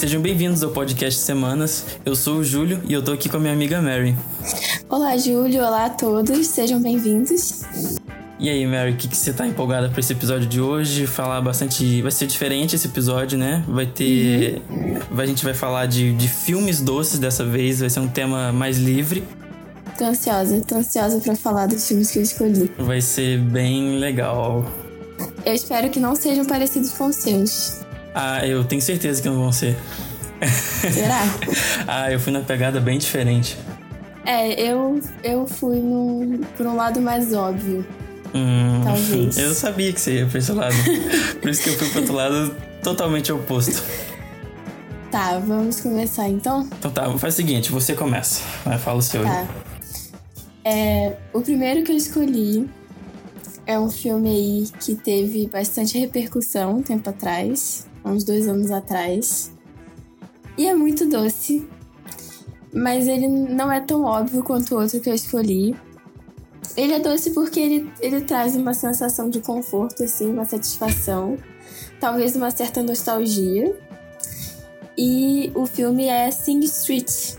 Sejam 0.00 0.22
bem-vindos 0.22 0.64
ao 0.64 0.70
podcast 0.70 1.20
Semanas. 1.20 1.98
Eu 2.06 2.16
sou 2.16 2.38
o 2.38 2.44
Júlio 2.44 2.80
e 2.88 2.92
eu 2.92 3.00
tô 3.00 3.12
aqui 3.12 3.28
com 3.28 3.36
a 3.36 3.40
minha 3.40 3.52
amiga 3.52 3.82
Mary. 3.82 4.16
Olá, 4.90 5.16
Júlio. 5.16 5.62
Olá 5.62 5.84
a 5.84 5.90
todos. 5.90 6.48
Sejam 6.48 6.82
bem-vindos. 6.82 7.62
E 8.40 8.50
aí, 8.50 8.66
Mary, 8.66 8.90
o 8.90 8.96
que, 8.96 9.06
que 9.06 9.16
você 9.16 9.32
tá 9.32 9.46
empolgada 9.46 9.88
para 9.88 10.00
esse 10.00 10.12
episódio 10.12 10.48
de 10.48 10.60
hoje? 10.60 11.06
Falar 11.06 11.40
bastante. 11.40 12.02
Vai 12.02 12.10
ser 12.10 12.26
diferente 12.26 12.74
esse 12.74 12.88
episódio, 12.88 13.38
né? 13.38 13.64
Vai 13.68 13.86
ter. 13.86 14.60
Uhum. 14.68 14.98
A 15.16 15.26
gente 15.26 15.44
vai 15.44 15.54
falar 15.54 15.86
de, 15.86 16.12
de 16.14 16.26
filmes 16.26 16.80
doces 16.80 17.20
dessa 17.20 17.44
vez, 17.44 17.78
vai 17.78 17.88
ser 17.88 18.00
um 18.00 18.08
tema 18.08 18.52
mais 18.52 18.78
livre. 18.78 19.22
Tô 19.96 20.06
ansiosa, 20.06 20.60
tô 20.66 20.74
ansiosa 20.74 21.20
pra 21.20 21.36
falar 21.36 21.68
dos 21.68 21.86
filmes 21.86 22.10
que 22.10 22.18
eu 22.18 22.22
escolhi. 22.24 22.72
Vai 22.76 23.00
ser 23.00 23.38
bem 23.38 23.96
legal. 23.96 24.68
Eu 25.46 25.54
espero 25.54 25.88
que 25.88 26.00
não 26.00 26.16
sejam 26.16 26.44
parecidos 26.44 26.90
com 26.94 27.06
os 27.06 27.14
seus. 27.14 27.82
Ah, 28.12 28.44
eu 28.44 28.64
tenho 28.64 28.82
certeza 28.82 29.22
que 29.22 29.28
não 29.28 29.36
vão 29.36 29.52
ser. 29.52 29.76
Será? 30.92 31.22
ah, 31.86 32.10
eu 32.10 32.18
fui 32.18 32.32
na 32.32 32.40
pegada 32.40 32.80
bem 32.80 32.98
diferente. 32.98 33.56
É, 34.30 34.52
eu, 34.62 35.00
eu 35.24 35.44
fui 35.44 35.80
no, 35.80 36.38
por 36.56 36.64
um 36.64 36.76
lado 36.76 37.00
mais 37.00 37.32
óbvio. 37.32 37.84
Hum, 38.32 38.80
talvez. 38.84 39.36
Eu 39.36 39.52
sabia 39.52 39.92
que 39.92 40.00
você 40.00 40.18
ia 40.18 40.26
pra 40.26 40.38
esse 40.38 40.52
lado. 40.52 40.76
por 41.42 41.50
isso 41.50 41.64
que 41.64 41.70
eu 41.70 41.74
fui 41.74 41.88
pro 41.88 41.98
outro 41.98 42.14
lado 42.14 42.54
totalmente 42.80 43.32
oposto. 43.32 43.82
Tá, 45.10 45.36
vamos 45.40 45.80
começar 45.80 46.28
então? 46.28 46.68
Então 46.78 46.92
tá, 46.92 47.18
faz 47.18 47.34
o 47.34 47.36
seguinte, 47.38 47.72
você 47.72 47.92
começa. 47.92 48.44
Fala 48.78 48.98
o 48.98 49.02
seu 49.02 49.24
tá. 49.24 49.48
É, 50.64 51.16
o 51.32 51.40
primeiro 51.40 51.82
que 51.82 51.90
eu 51.90 51.96
escolhi 51.96 52.70
é 53.66 53.76
um 53.80 53.90
filme 53.90 54.30
aí 54.30 54.68
que 54.78 54.94
teve 54.94 55.48
bastante 55.48 55.98
repercussão 55.98 56.76
um 56.76 56.82
tempo 56.82 57.10
atrás 57.10 57.84
uns 58.04 58.22
dois 58.22 58.46
anos 58.46 58.70
atrás. 58.70 59.50
E 60.56 60.66
é 60.66 60.74
muito 60.74 61.04
doce, 61.08 61.66
mas 62.72 63.08
ele 63.08 63.28
não 63.28 63.70
é 63.70 63.80
tão 63.80 64.04
óbvio 64.04 64.42
quanto 64.42 64.74
o 64.74 64.80
outro 64.80 65.00
que 65.00 65.10
eu 65.10 65.14
escolhi. 65.14 65.76
Ele 66.76 66.92
é 66.92 67.00
doce 67.00 67.30
porque 67.30 67.58
ele, 67.58 67.92
ele 68.00 68.20
traz 68.20 68.54
uma 68.54 68.74
sensação 68.74 69.28
de 69.28 69.40
conforto, 69.40 70.04
assim, 70.04 70.30
uma 70.30 70.44
satisfação, 70.44 71.36
talvez 71.98 72.36
uma 72.36 72.50
certa 72.50 72.82
nostalgia. 72.82 73.74
E 74.96 75.50
o 75.54 75.66
filme 75.66 76.06
é 76.06 76.30
Sing 76.30 76.60
Street. 76.60 77.36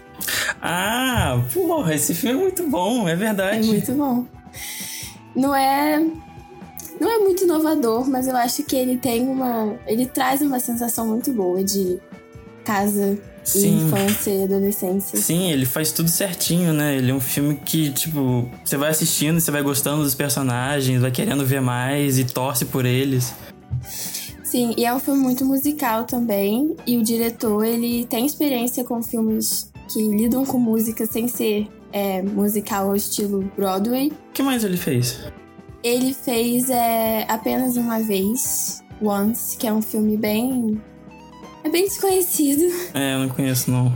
Ah, 0.61 1.41
porra, 1.53 1.95
esse 1.95 2.13
filme 2.13 2.39
é 2.39 2.41
muito 2.41 2.67
bom, 2.67 3.07
é 3.07 3.15
verdade. 3.15 3.69
É 3.69 3.71
muito 3.71 3.91
bom. 3.93 4.25
Não 5.35 5.55
é 5.55 5.99
não 7.01 7.09
é 7.09 7.17
muito 7.17 7.45
inovador, 7.45 8.07
mas 8.07 8.27
eu 8.27 8.37
acho 8.37 8.61
que 8.63 8.75
ele 8.75 8.95
tem 8.95 9.27
uma. 9.27 9.75
Ele 9.87 10.05
traz 10.05 10.41
uma 10.43 10.59
sensação 10.59 11.07
muito 11.07 11.33
boa 11.33 11.63
de 11.63 11.99
casa 12.63 13.17
Sim. 13.43 13.87
infância 13.87 14.31
e 14.31 14.43
adolescência. 14.43 15.17
Sim, 15.19 15.51
ele 15.51 15.65
faz 15.65 15.91
tudo 15.91 16.09
certinho, 16.09 16.73
né? 16.73 16.95
Ele 16.97 17.11
é 17.11 17.13
um 17.13 17.19
filme 17.19 17.55
que, 17.55 17.91
tipo, 17.91 18.49
você 18.63 18.77
vai 18.77 18.89
assistindo, 18.89 19.39
você 19.39 19.51
vai 19.51 19.61
gostando 19.61 20.03
dos 20.03 20.15
personagens, 20.15 21.01
vai 21.01 21.11
querendo 21.11 21.45
ver 21.45 21.61
mais 21.61 22.19
e 22.19 22.23
torce 22.23 22.65
por 22.65 22.85
eles. 22.85 23.33
Sim, 24.43 24.73
e 24.77 24.85
é 24.85 24.93
um 24.93 24.99
filme 24.99 25.21
muito 25.21 25.45
musical 25.45 26.03
também. 26.03 26.75
E 26.85 26.97
o 26.97 27.03
diretor, 27.03 27.63
ele 27.63 28.05
tem 28.05 28.25
experiência 28.25 28.83
com 28.83 29.01
filmes 29.01 29.71
que 29.87 30.01
lidam 30.01 30.45
com 30.45 30.59
música 30.59 31.05
sem 31.05 31.27
ser 31.27 31.67
é, 31.93 32.21
musical 32.21 32.89
ao 32.89 32.95
estilo 32.95 33.49
Broadway. 33.55 34.07
O 34.09 34.33
que 34.33 34.43
mais 34.43 34.63
ele 34.63 34.77
fez? 34.77 35.19
Ele 35.83 36.13
fez 36.13 36.69
é, 36.69 37.25
apenas 37.27 37.75
uma 37.75 37.99
vez, 37.99 38.83
Once, 39.01 39.57
que 39.57 39.65
é 39.65 39.73
um 39.73 39.81
filme 39.81 40.15
bem. 40.17 40.81
É 41.63 41.69
bem 41.69 41.85
desconhecido. 41.85 42.63
É, 42.93 43.15
eu 43.15 43.19
não 43.19 43.29
conheço, 43.29 43.69
não. 43.69 43.93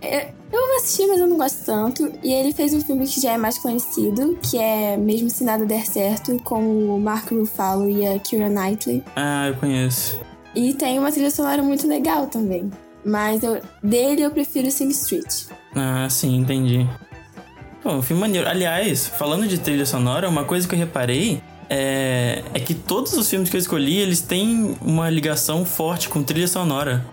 É, 0.00 0.30
eu 0.52 0.76
assisti, 0.76 1.06
mas 1.06 1.18
eu 1.18 1.26
não 1.26 1.36
gosto 1.36 1.64
tanto. 1.64 2.12
E 2.22 2.32
ele 2.32 2.52
fez 2.52 2.72
um 2.72 2.80
filme 2.80 3.06
que 3.06 3.20
já 3.20 3.32
é 3.32 3.36
mais 3.36 3.58
conhecido, 3.58 4.38
que 4.42 4.58
é 4.58 4.96
Mesmo 4.96 5.28
Se 5.28 5.44
Nada 5.44 5.66
Der 5.66 5.86
Certo, 5.86 6.36
com 6.42 6.94
o 6.94 7.00
Mark 7.00 7.30
Ruffalo 7.30 7.88
e 7.88 8.06
a 8.06 8.18
Keira 8.18 8.48
Knightley. 8.48 9.02
Ah, 9.14 9.48
eu 9.48 9.56
conheço. 9.56 10.20
E 10.54 10.72
tem 10.72 10.98
uma 10.98 11.12
trilha 11.12 11.30
sonora 11.30 11.62
muito 11.62 11.86
legal 11.86 12.26
também. 12.26 12.70
Mas 13.04 13.42
eu, 13.42 13.60
dele 13.82 14.22
eu 14.22 14.30
prefiro 14.30 14.70
Sing 14.70 14.88
Street. 14.88 15.44
Ah, 15.74 16.08
sim, 16.08 16.36
entendi. 16.36 16.88
Pô, 17.82 17.92
um 17.92 18.02
filme 18.02 18.20
maneiro. 18.22 18.48
Aliás, 18.48 19.06
falando 19.06 19.46
de 19.46 19.58
trilha 19.58 19.86
sonora, 19.86 20.28
uma 20.28 20.44
coisa 20.44 20.66
que 20.66 20.74
eu 20.74 20.78
reparei 20.78 21.40
é, 21.68 22.42
é 22.54 22.60
que 22.60 22.74
todos 22.74 23.12
os 23.14 23.28
filmes 23.28 23.48
que 23.48 23.56
eu 23.56 23.60
escolhi, 23.60 23.98
eles 23.98 24.20
têm 24.20 24.76
uma 24.80 25.08
ligação 25.10 25.64
forte 25.64 26.08
com 26.08 26.22
trilha 26.22 26.48
sonora. 26.48 27.04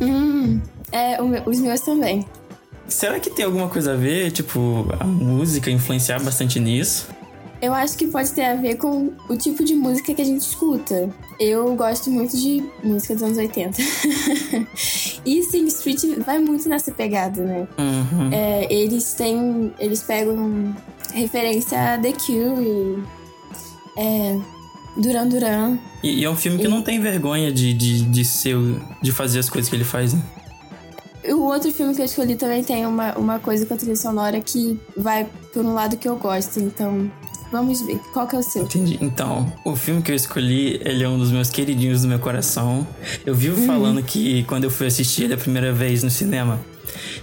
Hum, 0.00 0.60
é, 0.92 1.18
os 1.46 1.60
meus 1.60 1.80
também. 1.80 2.26
Será 2.88 3.20
que 3.20 3.30
tem 3.30 3.44
alguma 3.44 3.68
coisa 3.68 3.92
a 3.92 3.96
ver, 3.96 4.32
tipo, 4.32 4.86
a 4.98 5.04
música 5.04 5.70
influenciar 5.70 6.20
bastante 6.20 6.58
nisso? 6.58 7.08
Eu 7.62 7.74
acho 7.74 7.96
que 7.96 8.06
pode 8.06 8.32
ter 8.32 8.44
a 8.44 8.54
ver 8.54 8.76
com 8.76 9.12
o 9.28 9.36
tipo 9.36 9.62
de 9.62 9.74
música 9.74 10.14
que 10.14 10.22
a 10.22 10.24
gente 10.24 10.40
escuta. 10.40 11.10
Eu 11.38 11.74
gosto 11.76 12.10
muito 12.10 12.34
de 12.34 12.64
música 12.82 13.14
dos 13.14 13.22
anos 13.22 13.36
80. 13.36 13.76
e 15.26 15.42
Sing 15.42 15.66
Street 15.66 16.18
vai 16.24 16.38
muito 16.38 16.66
nessa 16.68 16.90
pegada, 16.90 17.42
né? 17.42 17.68
Uhum. 17.78 18.32
É, 18.32 18.72
eles 18.72 19.12
têm. 19.12 19.74
Eles 19.78 20.02
pegam 20.02 20.74
referência 21.12 21.94
a 21.94 21.98
The 21.98 22.12
Cure 22.12 22.62
e. 22.62 23.19
É, 24.00 24.38
Duran 24.96 25.28
Duran. 25.28 25.78
E, 26.02 26.20
e 26.20 26.24
é 26.24 26.30
um 26.30 26.36
filme 26.36 26.58
que 26.58 26.66
e... 26.66 26.68
não 26.68 26.82
tem 26.82 27.00
vergonha 27.00 27.52
de, 27.52 27.74
de, 27.74 28.02
de, 28.02 28.24
ser, 28.24 28.56
de 29.02 29.12
fazer 29.12 29.38
as 29.38 29.50
coisas 29.50 29.68
que 29.68 29.76
ele 29.76 29.84
faz, 29.84 30.14
né? 30.14 30.22
O 31.28 31.42
outro 31.42 31.70
filme 31.70 31.94
que 31.94 32.00
eu 32.00 32.06
escolhi 32.06 32.34
também 32.34 32.64
tem 32.64 32.86
uma, 32.86 33.12
uma 33.18 33.38
coisa 33.38 33.66
com 33.66 33.74
a 33.74 33.76
trilha 33.76 33.94
sonora 33.94 34.40
que 34.40 34.80
vai 34.96 35.26
por 35.52 35.64
um 35.64 35.74
lado 35.74 35.98
que 35.98 36.08
eu 36.08 36.16
gosto, 36.16 36.58
então 36.58 37.10
Vamos 37.50 37.82
ver. 37.82 37.98
Qual 38.12 38.26
que 38.26 38.36
é 38.36 38.38
o 38.38 38.42
seu? 38.42 38.62
Entendi. 38.62 38.96
Então, 39.00 39.52
o 39.64 39.74
filme 39.74 40.00
que 40.02 40.12
eu 40.12 40.14
escolhi, 40.14 40.80
ele 40.84 41.02
é 41.02 41.08
um 41.08 41.18
dos 41.18 41.32
meus 41.32 41.50
queridinhos 41.50 42.02
do 42.02 42.08
meu 42.08 42.18
coração. 42.18 42.86
Eu 43.26 43.34
vivo 43.34 43.60
uhum. 43.60 43.66
falando 43.66 44.02
que 44.02 44.44
quando 44.44 44.64
eu 44.64 44.70
fui 44.70 44.86
assistir 44.86 45.24
ele 45.24 45.34
a 45.34 45.36
primeira 45.36 45.72
vez 45.72 46.04
no 46.04 46.10
cinema, 46.10 46.60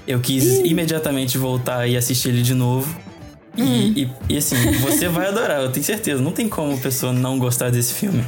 eu 0.05 0.19
quis 0.19 0.43
uhum. 0.43 0.65
imediatamente 0.65 1.37
voltar 1.37 1.87
e 1.87 1.95
assistir 1.95 2.29
ele 2.29 2.41
de 2.41 2.53
novo. 2.53 2.93
Uhum. 3.57 3.93
E, 3.95 4.03
e, 4.03 4.09
e, 4.29 4.37
assim, 4.37 4.55
você 4.81 5.07
vai 5.07 5.27
adorar, 5.27 5.61
eu 5.61 5.71
tenho 5.71 5.85
certeza. 5.85 6.21
Não 6.21 6.31
tem 6.31 6.47
como 6.47 6.73
a 6.73 6.77
pessoa 6.77 7.11
não 7.11 7.39
gostar 7.39 7.71
desse 7.71 7.93
filme. 7.93 8.23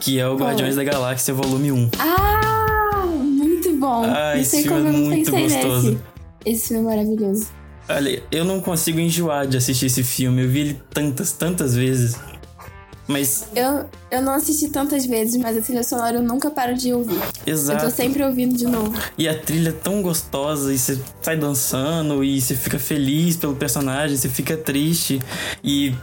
Que 0.00 0.18
é 0.18 0.26
o 0.26 0.36
Guardiões 0.36 0.76
da 0.76 0.84
Galáxia 0.84 1.34
Volume 1.34 1.72
1. 1.72 1.90
Ah, 1.98 3.04
muito 3.06 3.76
bom. 3.76 4.04
Ah, 4.04 4.38
esse 4.38 4.62
filme 4.62 4.88
é 4.88 4.92
muito 4.92 5.30
gostoso. 5.30 5.90
Nesse. 5.90 6.02
Esse 6.44 6.68
filme 6.68 6.82
é 6.82 6.96
maravilhoso. 6.96 7.46
Olha, 7.88 8.22
eu 8.30 8.44
não 8.44 8.60
consigo 8.60 8.98
enjoar 8.98 9.46
de 9.46 9.56
assistir 9.56 9.86
esse 9.86 10.02
filme. 10.02 10.42
Eu 10.42 10.48
vi 10.48 10.60
ele 10.60 10.80
tantas, 10.92 11.32
tantas 11.32 11.74
vezes. 11.74 12.16
Mas. 13.06 13.46
Eu, 13.54 13.86
eu 14.10 14.22
não 14.22 14.34
assisti 14.34 14.68
tantas 14.68 15.04
vezes, 15.04 15.36
mas 15.36 15.56
a 15.56 15.60
trilha 15.60 15.82
sonora 15.82 16.16
eu 16.16 16.22
nunca 16.22 16.50
paro 16.50 16.74
de 16.74 16.92
ouvir. 16.92 17.18
Exato. 17.46 17.84
Eu 17.84 17.90
tô 17.90 17.94
sempre 17.94 18.22
ouvindo 18.22 18.56
de 18.56 18.66
novo. 18.66 18.96
E 19.18 19.28
a 19.28 19.38
trilha 19.38 19.70
é 19.70 19.72
tão 19.72 20.02
gostosa, 20.02 20.72
e 20.72 20.78
você 20.78 20.98
sai 21.20 21.36
dançando, 21.36 22.22
e 22.22 22.40
você 22.40 22.54
fica 22.54 22.78
feliz 22.78 23.36
pelo 23.36 23.54
personagem, 23.54 24.16
você 24.16 24.28
fica 24.28 24.56
triste. 24.56 25.20
E 25.62 25.94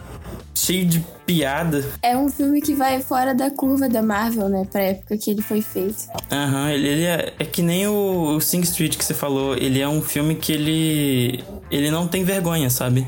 cheio 0.53 0.85
de 0.85 0.99
piada. 1.25 1.85
É 2.01 2.17
um 2.17 2.29
filme 2.29 2.61
que 2.61 2.75
vai 2.75 3.01
fora 3.01 3.33
da 3.33 3.49
curva 3.49 3.87
da 3.87 4.01
Marvel, 4.01 4.49
né? 4.49 4.67
Pra 4.69 4.81
época 4.81 5.17
que 5.17 5.31
ele 5.31 5.41
foi 5.41 5.61
feito. 5.61 6.07
Aham, 6.31 6.63
uhum, 6.63 6.69
ele, 6.69 6.87
ele 6.87 7.03
é, 7.03 7.33
é, 7.39 7.45
que 7.45 7.61
nem 7.61 7.87
o, 7.87 8.35
o 8.35 8.41
Sing 8.41 8.61
Street 8.61 8.97
que 8.97 9.05
você 9.05 9.13
falou. 9.13 9.55
Ele 9.55 9.79
é 9.79 9.87
um 9.87 10.01
filme 10.01 10.35
que 10.35 10.51
ele. 10.51 11.43
Ele 11.71 11.89
não 11.89 12.07
tem 12.07 12.23
vergonha, 12.23 12.69
sabe? 12.69 13.07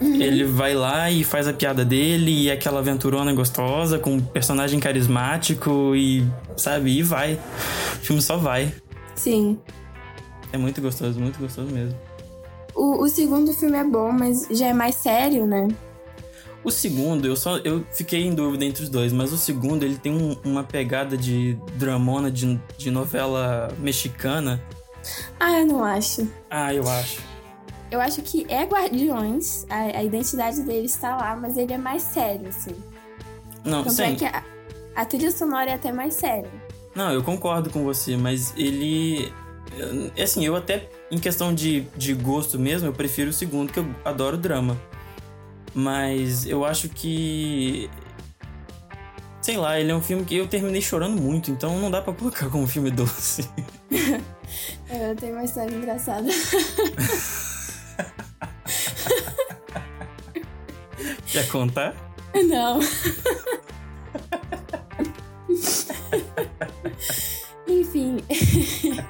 Ele 0.00 0.44
vai 0.44 0.74
lá 0.74 1.10
e 1.10 1.24
faz 1.24 1.48
a 1.48 1.52
piada 1.52 1.84
dele 1.84 2.44
e 2.44 2.50
aquela 2.50 2.78
aventurona 2.80 3.32
gostosa 3.32 3.98
com 3.98 4.14
um 4.14 4.20
personagem 4.20 4.78
carismático 4.80 5.94
e, 5.94 6.26
sabe, 6.56 6.98
e 6.98 7.02
vai. 7.02 7.34
O 7.34 8.04
filme 8.04 8.22
só 8.22 8.36
vai. 8.36 8.72
Sim. 9.14 9.58
É 10.52 10.58
muito 10.58 10.80
gostoso, 10.80 11.18
muito 11.20 11.38
gostoso 11.38 11.70
mesmo. 11.70 11.96
O, 12.74 13.02
o 13.02 13.08
segundo 13.08 13.52
filme 13.52 13.76
é 13.76 13.84
bom, 13.84 14.12
mas 14.12 14.46
já 14.50 14.68
é 14.68 14.72
mais 14.72 14.94
sério, 14.94 15.46
né? 15.46 15.68
O 16.62 16.70
segundo, 16.70 17.26
eu 17.26 17.36
só 17.36 17.56
eu 17.58 17.84
fiquei 17.92 18.24
em 18.24 18.34
dúvida 18.34 18.64
entre 18.64 18.82
os 18.82 18.88
dois, 18.88 19.12
mas 19.12 19.32
o 19.32 19.38
segundo 19.38 19.84
ele 19.84 19.96
tem 19.96 20.12
um, 20.12 20.36
uma 20.44 20.64
pegada 20.64 21.16
de 21.16 21.56
dramona 21.74 22.30
de, 22.30 22.60
de 22.76 22.90
novela 22.90 23.68
mexicana. 23.78 24.62
Ah, 25.38 25.60
eu 25.60 25.66
não 25.66 25.84
acho. 25.84 26.28
Ah, 26.50 26.74
eu 26.74 26.88
acho. 26.88 27.20
Eu 27.90 28.00
acho 28.00 28.20
que 28.22 28.46
é 28.48 28.64
Guardiões, 28.64 29.64
a, 29.70 29.98
a 29.98 30.04
identidade 30.04 30.62
dele 30.62 30.86
está 30.86 31.16
lá, 31.16 31.34
mas 31.34 31.56
ele 31.56 31.72
é 31.72 31.78
mais 31.78 32.02
sério, 32.02 32.48
assim. 32.48 32.74
Não, 33.64 33.82
Tanto 33.82 33.94
sim. 33.94 34.02
é 34.02 34.14
que 34.14 34.24
a, 34.24 34.42
a 34.94 35.04
trilha 35.04 35.30
sonora 35.30 35.70
é 35.70 35.74
até 35.74 35.90
mais 35.90 36.14
séria. 36.14 36.50
Não, 36.94 37.12
eu 37.12 37.22
concordo 37.22 37.70
com 37.70 37.84
você, 37.84 38.16
mas 38.16 38.52
ele. 38.56 39.32
é 40.16 40.22
Assim, 40.22 40.44
eu 40.44 40.56
até, 40.56 40.88
em 41.10 41.18
questão 41.18 41.54
de, 41.54 41.82
de 41.96 42.12
gosto 42.12 42.58
mesmo, 42.58 42.88
eu 42.88 42.92
prefiro 42.92 43.30
o 43.30 43.32
segundo, 43.32 43.72
que 43.72 43.78
eu 43.78 43.86
adoro 44.04 44.36
drama. 44.36 44.76
Mas 45.74 46.44
eu 46.46 46.64
acho 46.64 46.88
que. 46.88 47.88
Sei 49.40 49.56
lá, 49.56 49.80
ele 49.80 49.90
é 49.90 49.94
um 49.94 50.02
filme 50.02 50.24
que 50.24 50.36
eu 50.36 50.46
terminei 50.46 50.82
chorando 50.82 51.20
muito, 51.20 51.50
então 51.50 51.78
não 51.78 51.90
dá 51.90 52.02
pra 52.02 52.12
colocar 52.12 52.50
como 52.50 52.66
filme 52.66 52.90
doce. 52.90 53.48
É, 54.90 55.10
Eu 55.10 55.16
tenho 55.16 55.34
uma 55.34 55.44
história 55.44 55.74
engraçada. 55.74 56.26
Quer 61.30 61.46
contar? 61.48 61.94
Não. 62.48 62.80
Enfim, 67.66 68.16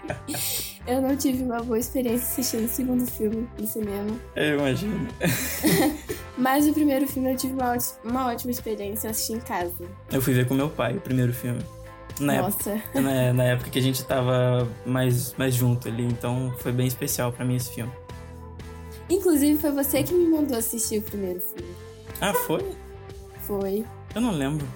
eu 0.86 1.00
não 1.00 1.16
tive 1.16 1.42
uma 1.44 1.62
boa 1.62 1.78
experiência 1.78 2.26
assistindo 2.26 2.66
o 2.66 2.68
segundo 2.68 3.06
filme 3.10 3.48
no 3.58 3.66
cinema. 3.66 4.16
Eu 4.34 4.58
imagino. 4.58 5.08
Mas 6.36 6.66
o 6.66 6.72
primeiro 6.72 7.06
filme 7.06 7.32
eu 7.32 7.36
tive 7.36 7.54
uma, 7.54 7.72
ótima- 7.72 7.98
uma 8.04 8.26
ótima 8.28 8.50
experiência 8.50 9.10
assistindo 9.10 9.38
em 9.38 9.40
casa. 9.40 9.74
Eu 10.10 10.20
fui 10.20 10.34
ver 10.34 10.46
com 10.46 10.54
meu 10.54 10.68
pai 10.68 10.96
o 10.96 11.00
primeiro 11.00 11.32
filme. 11.32 11.60
Na 12.20 12.34
época, 12.34 12.74
Nossa. 12.74 13.00
na, 13.00 13.32
na 13.32 13.44
época 13.44 13.70
que 13.70 13.78
a 13.78 13.82
gente 13.82 14.04
tava 14.04 14.68
mais, 14.84 15.34
mais 15.34 15.54
junto 15.54 15.86
ali, 15.86 16.04
então 16.04 16.52
foi 16.58 16.72
bem 16.72 16.86
especial 16.88 17.30
pra 17.32 17.44
mim 17.44 17.54
esse 17.56 17.72
filme. 17.72 17.92
Inclusive, 19.10 19.58
foi 19.58 19.70
você 19.70 20.02
que 20.02 20.12
me 20.14 20.26
mandou 20.28 20.56
assistir 20.58 20.98
o 20.98 21.02
primeiro 21.02 21.40
filme. 21.40 21.74
Ah, 22.20 22.32
foi? 22.46 22.64
Foi. 23.46 23.84
Eu 24.14 24.20
não 24.20 24.32
lembro. 24.32 24.66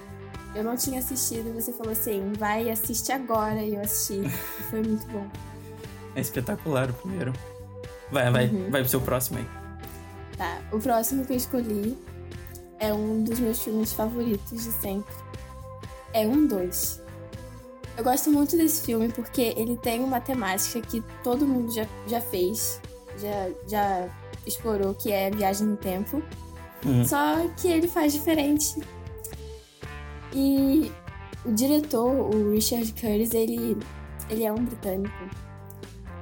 Eu 0.55 0.65
não 0.65 0.77
tinha 0.77 0.99
assistido 0.99 1.49
e 1.49 1.53
você 1.63 1.73
falou 1.73 1.93
assim: 1.93 2.33
vai, 2.39 2.71
assiste 2.71 3.11
agora. 3.13 3.63
E 3.63 3.75
eu 3.75 3.81
assisti. 3.81 4.21
E 4.25 4.63
foi 4.71 4.83
muito 4.83 5.07
bom. 5.09 5.27
É 6.15 6.21
espetacular 6.21 6.91
o 6.91 6.95
primeiro. 6.95 7.33
Vai, 8.11 8.31
vai, 8.31 8.47
Uhum. 8.49 8.71
vai 8.71 8.81
pro 8.83 8.91
seu 8.91 9.01
próximo 9.01 9.39
aí. 9.39 9.47
Tá, 10.37 10.61
o 10.73 10.79
próximo 10.79 11.25
que 11.25 11.33
eu 11.33 11.37
escolhi 11.37 11.97
é 12.79 12.93
um 12.93 13.23
dos 13.23 13.39
meus 13.39 13.61
filmes 13.63 13.93
favoritos 13.93 14.65
de 14.65 14.73
sempre. 14.73 15.15
É 16.13 16.27
um 16.27 16.47
dois. 16.47 17.01
Eu 17.97 18.05
gosto 18.05 18.31
muito 18.31 18.57
desse 18.57 18.83
filme 18.83 19.09
porque 19.11 19.55
ele 19.57 19.77
tem 19.79 20.01
uma 20.01 20.21
temática 20.21 20.81
que 20.81 21.03
todo 21.23 21.47
mundo 21.47 21.73
já, 21.73 21.87
já 22.07 22.21
fez, 22.21 22.81
já, 23.19 23.51
já 23.69 24.09
explorou, 24.47 24.95
que 24.95 25.11
é 25.13 25.31
viagem 25.31 25.67
no 25.67 25.77
tempo. 25.77 26.23
Hum. 26.85 27.05
Só 27.05 27.49
que 27.57 27.69
ele 27.69 27.89
faz 27.89 28.13
diferente. 28.13 28.81
E 30.35 30.91
o 31.45 31.53
diretor, 31.53 32.11
o 32.11 32.51
Richard 32.53 32.93
Curtis, 32.93 33.35
ele, 33.35 33.77
ele 34.31 34.45
é 34.45 34.53
um 34.53 34.65
britânico 34.65 35.15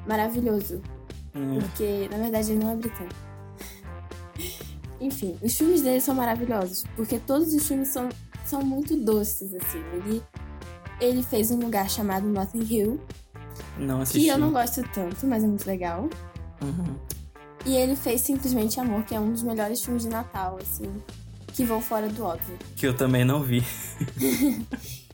maravilhoso. 0.06 0.80
Hum. 1.34 1.58
Porque, 1.60 2.08
na 2.10 2.18
verdade, 2.18 2.52
ele 2.52 2.64
não 2.64 2.72
é 2.72 2.76
britânico. 2.76 3.14
Enfim, 5.00 5.38
os 5.42 5.56
filmes 5.56 5.80
dele 5.80 6.00
são 6.00 6.14
maravilhosos, 6.14 6.84
porque 6.94 7.18
todos 7.18 7.54
os 7.54 7.66
filmes 7.66 7.88
são, 7.88 8.08
são 8.44 8.60
muito 8.62 8.96
doces, 8.96 9.54
assim. 9.54 9.82
Ele, 9.94 10.22
ele 11.00 11.22
fez 11.22 11.50
um 11.50 11.58
lugar 11.58 11.88
chamado 11.88 12.26
Notting 12.28 12.66
Hill, 12.68 13.00
Não 13.78 14.02
assisti. 14.02 14.20
que 14.20 14.28
eu 14.28 14.36
não 14.36 14.52
gosto 14.52 14.82
tanto, 14.92 15.26
mas 15.26 15.42
é 15.42 15.46
muito 15.46 15.66
legal. 15.66 16.10
Uhum. 16.62 16.96
E 17.66 17.76
ele 17.76 17.94
fez 17.94 18.22
Simplesmente 18.22 18.80
Amor, 18.80 19.04
que 19.04 19.14
é 19.14 19.20
um 19.20 19.32
dos 19.32 19.42
melhores 19.42 19.82
filmes 19.82 20.02
de 20.02 20.08
Natal, 20.08 20.58
assim, 20.60 20.90
que 21.54 21.64
vão 21.64 21.80
fora 21.80 22.08
do 22.08 22.24
óbvio. 22.24 22.56
Que 22.76 22.86
eu 22.86 22.96
também 22.96 23.24
não 23.24 23.42
vi. 23.42 23.62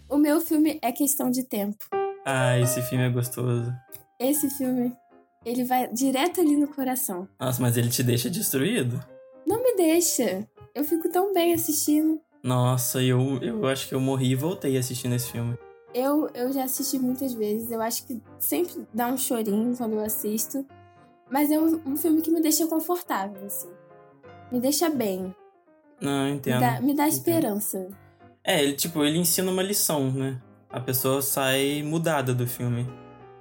O 0.08 0.16
meu 0.16 0.40
filme 0.40 0.78
é 0.82 0.93
questão 0.93 1.32
de 1.32 1.43
tempo. 1.43 1.84
Ah, 2.25 2.56
esse 2.60 2.81
filme 2.82 3.04
é 3.04 3.10
gostoso. 3.10 3.75
Esse 4.20 4.48
filme, 4.48 4.93
ele 5.44 5.64
vai 5.64 5.93
direto 5.93 6.40
ali 6.40 6.56
no 6.56 6.69
coração. 6.69 7.28
Nossa, 7.40 7.60
mas 7.60 7.76
ele 7.76 7.88
te 7.88 8.04
deixa 8.04 8.31
destruído? 8.31 9.04
Não 9.44 9.60
me 9.60 9.75
deixa. 9.75 10.46
Eu 10.72 10.84
fico 10.84 11.08
tão 11.10 11.34
bem 11.34 11.52
assistindo. 11.52 12.20
Nossa, 12.40 13.02
eu, 13.02 13.38
eu 13.42 13.66
acho 13.66 13.88
que 13.88 13.96
eu 13.96 14.00
morri 14.00 14.31
e 14.31 14.37
voltei 14.37 14.78
assistindo 14.78 15.16
esse 15.16 15.32
filme. 15.32 15.58
Eu, 15.92 16.31
eu 16.34 16.52
já 16.52 16.62
assisti 16.64 17.00
muitas 17.00 17.34
vezes. 17.34 17.72
Eu 17.72 17.82
acho 17.82 18.06
que 18.06 18.22
sempre 18.38 18.87
dá 18.94 19.08
um 19.08 19.19
chorinho 19.19 19.76
quando 19.76 19.94
eu 19.94 20.04
assisto. 20.04 20.64
Mas 21.31 21.50
é 21.50 21.58
um, 21.58 21.81
um 21.87 21.96
filme 21.96 22.23
que 22.23 22.31
me 22.31 22.40
deixa 22.40 22.67
confortável, 22.67 23.44
assim. 23.46 23.69
Me 24.50 24.61
deixa 24.61 24.88
bem. 24.88 25.34
Não, 26.00 26.26
eu 26.26 26.31
Me 26.32 26.37
entendo. 26.37 26.61
dá, 26.61 26.81
me 26.81 26.94
dá 26.94 27.05
entendo. 27.05 27.08
esperança. 27.17 27.88
É, 28.44 28.62
ele, 28.62 28.75
tipo, 28.75 29.02
ele 29.05 29.19
ensina 29.19 29.50
uma 29.50 29.62
lição, 29.62 30.11
né? 30.12 30.40
A 30.70 30.81
pessoa 30.81 31.20
sai 31.23 31.82
mudada 31.82 32.32
do 32.34 32.46
filme. 32.46 32.87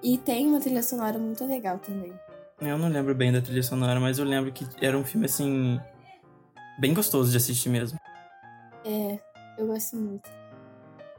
E 0.01 0.17
tem 0.17 0.47
uma 0.47 0.59
trilha 0.59 0.81
sonora 0.81 1.17
muito 1.19 1.45
legal 1.45 1.77
também. 1.79 2.13
Eu 2.61 2.77
não 2.77 2.87
lembro 2.89 3.13
bem 3.13 3.31
da 3.31 3.41
trilha 3.41 3.61
sonora, 3.61 3.99
mas 3.99 4.17
eu 4.17 4.25
lembro 4.25 4.51
que 4.51 4.65
era 4.81 4.97
um 4.97 5.03
filme, 5.03 5.25
assim... 5.25 5.79
Bem 6.79 6.93
gostoso 6.93 7.29
de 7.31 7.37
assistir 7.37 7.69
mesmo. 7.69 7.99
É, 8.83 9.19
eu 9.57 9.67
gosto 9.67 9.95
muito. 9.97 10.29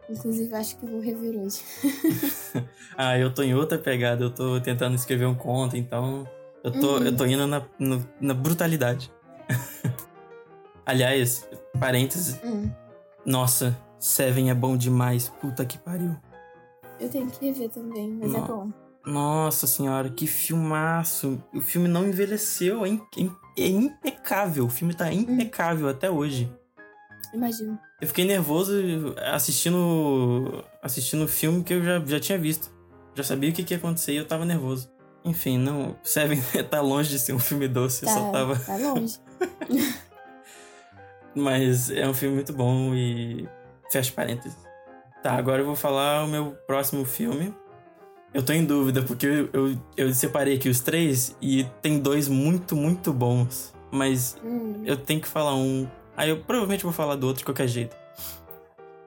Inclusive, 0.09 0.55
acho 0.55 0.77
que 0.79 0.87
vou 0.87 1.01
rever 1.01 1.37
hoje. 1.39 1.61
Ah, 2.99 3.19
eu 3.19 3.33
tô 3.35 3.43
em 3.43 3.55
outra 3.55 3.77
pegada, 3.77 4.25
eu 4.25 4.31
tô 4.31 4.59
tentando 4.59 4.95
escrever 4.95 5.27
um 5.27 5.35
conto, 5.35 5.77
então 5.77 6.27
eu 6.67 6.73
tô, 6.81 6.97
Uhum. 6.99 7.03
eu 7.05 7.17
tô 7.17 7.25
indo 7.27 7.47
na, 7.47 7.63
no- 7.79 8.07
na 8.21 8.35
brutalidade. 8.35 9.11
Aliás, 10.85 11.49
parênteses, 11.79 12.39
Hum, 12.45 12.71
nossa, 13.25 13.77
Seven 13.99 14.51
é 14.51 14.55
bom 14.55 14.77
demais, 14.77 15.29
puta 15.29 15.65
que 15.65 15.79
pariu. 15.79 16.15
eu 17.01 17.09
tenho 17.09 17.29
que 17.31 17.47
rever 17.47 17.71
também, 17.71 18.11
mas 18.21 18.35
é 18.35 18.39
Não. 18.39 18.47
bom. 18.47 18.71
Nossa 19.07 19.67
senhora, 19.67 20.09
que 20.11 20.27
filmaço. 20.27 21.41
O 21.55 21.61
filme 21.61 21.87
não 21.89 22.07
envelheceu, 22.07 22.85
é, 22.85 22.89
im- 22.89 23.01
é 23.57 23.67
impecável, 23.69 24.65
o 24.67 24.69
filme 24.69 24.95
tá 24.95 25.13
impecável 25.13 25.89
até 25.89 26.11
hoje. 26.11 26.53
Imagino. 27.33 27.79
Eu 28.01 28.09
fiquei 28.09 28.25
nervoso 28.25 28.73
assistindo 29.33 30.65
assistindo 30.83 31.25
o 31.25 31.29
filme 31.29 31.63
que 31.65 31.75
eu 31.75 31.83
já, 31.85 31.99
já 32.05 32.21
tinha 32.21 32.39
visto. 32.39 32.71
Já 33.15 33.23
sabia 33.25 33.51
o 33.51 33.53
que, 33.53 33.63
que 33.65 33.75
ia 33.75 33.79
acontecer 33.79 34.13
e 34.13 34.17
eu 34.17 34.27
tava 34.27 34.45
nervoso. 34.45 34.91
Enfim, 35.27 35.59
não. 35.59 35.97
Seven 36.03 36.41
tá 36.71 36.81
longe 36.81 37.11
de 37.11 37.19
ser 37.19 37.33
um 37.35 37.39
filme 37.39 37.67
doce, 37.69 38.05
eu 38.05 38.09
Tá, 38.09 38.15
só 38.15 38.31
tava. 38.33 38.57
tá 38.57 38.77
longe. 38.77 39.19
Mas 41.35 41.91
é 41.91 42.09
um 42.09 42.15
filme 42.15 42.37
muito 42.37 42.53
bom 42.53 42.95
e. 42.95 43.47
Fecha 43.91 44.13
parênteses. 44.13 44.57
Tá, 45.23 45.33
agora 45.35 45.61
eu 45.63 45.67
vou 45.67 45.77
falar 45.77 46.25
o 46.25 46.29
meu 46.29 46.53
próximo 46.67 47.05
filme. 47.05 47.55
Eu 48.33 48.43
tô 48.45 48.53
em 48.53 48.65
dúvida, 48.65 49.03
porque 49.03 49.27
eu, 49.27 49.49
eu, 49.53 49.79
eu 49.97 50.15
separei 50.15 50.55
aqui 50.57 50.69
os 50.69 50.81
três 50.81 51.37
e 51.41 51.65
tem 51.83 51.99
dois 51.99 52.29
muito, 52.29 52.75
muito 52.77 53.13
bons. 53.13 53.75
Mas 53.91 54.37
Hum, 54.45 54.83
eu 54.85 54.97
tenho 54.97 55.21
que 55.21 55.29
falar 55.29 55.55
um. 55.55 55.87
Aí 56.17 56.31
eu 56.31 56.39
provavelmente 56.41 56.85
vou 56.85 56.93
falar 56.93 57.17
do 57.17 57.27
outro 57.27 57.41
de 57.41 57.45
qualquer 57.45 57.69
jeito. 57.69 57.97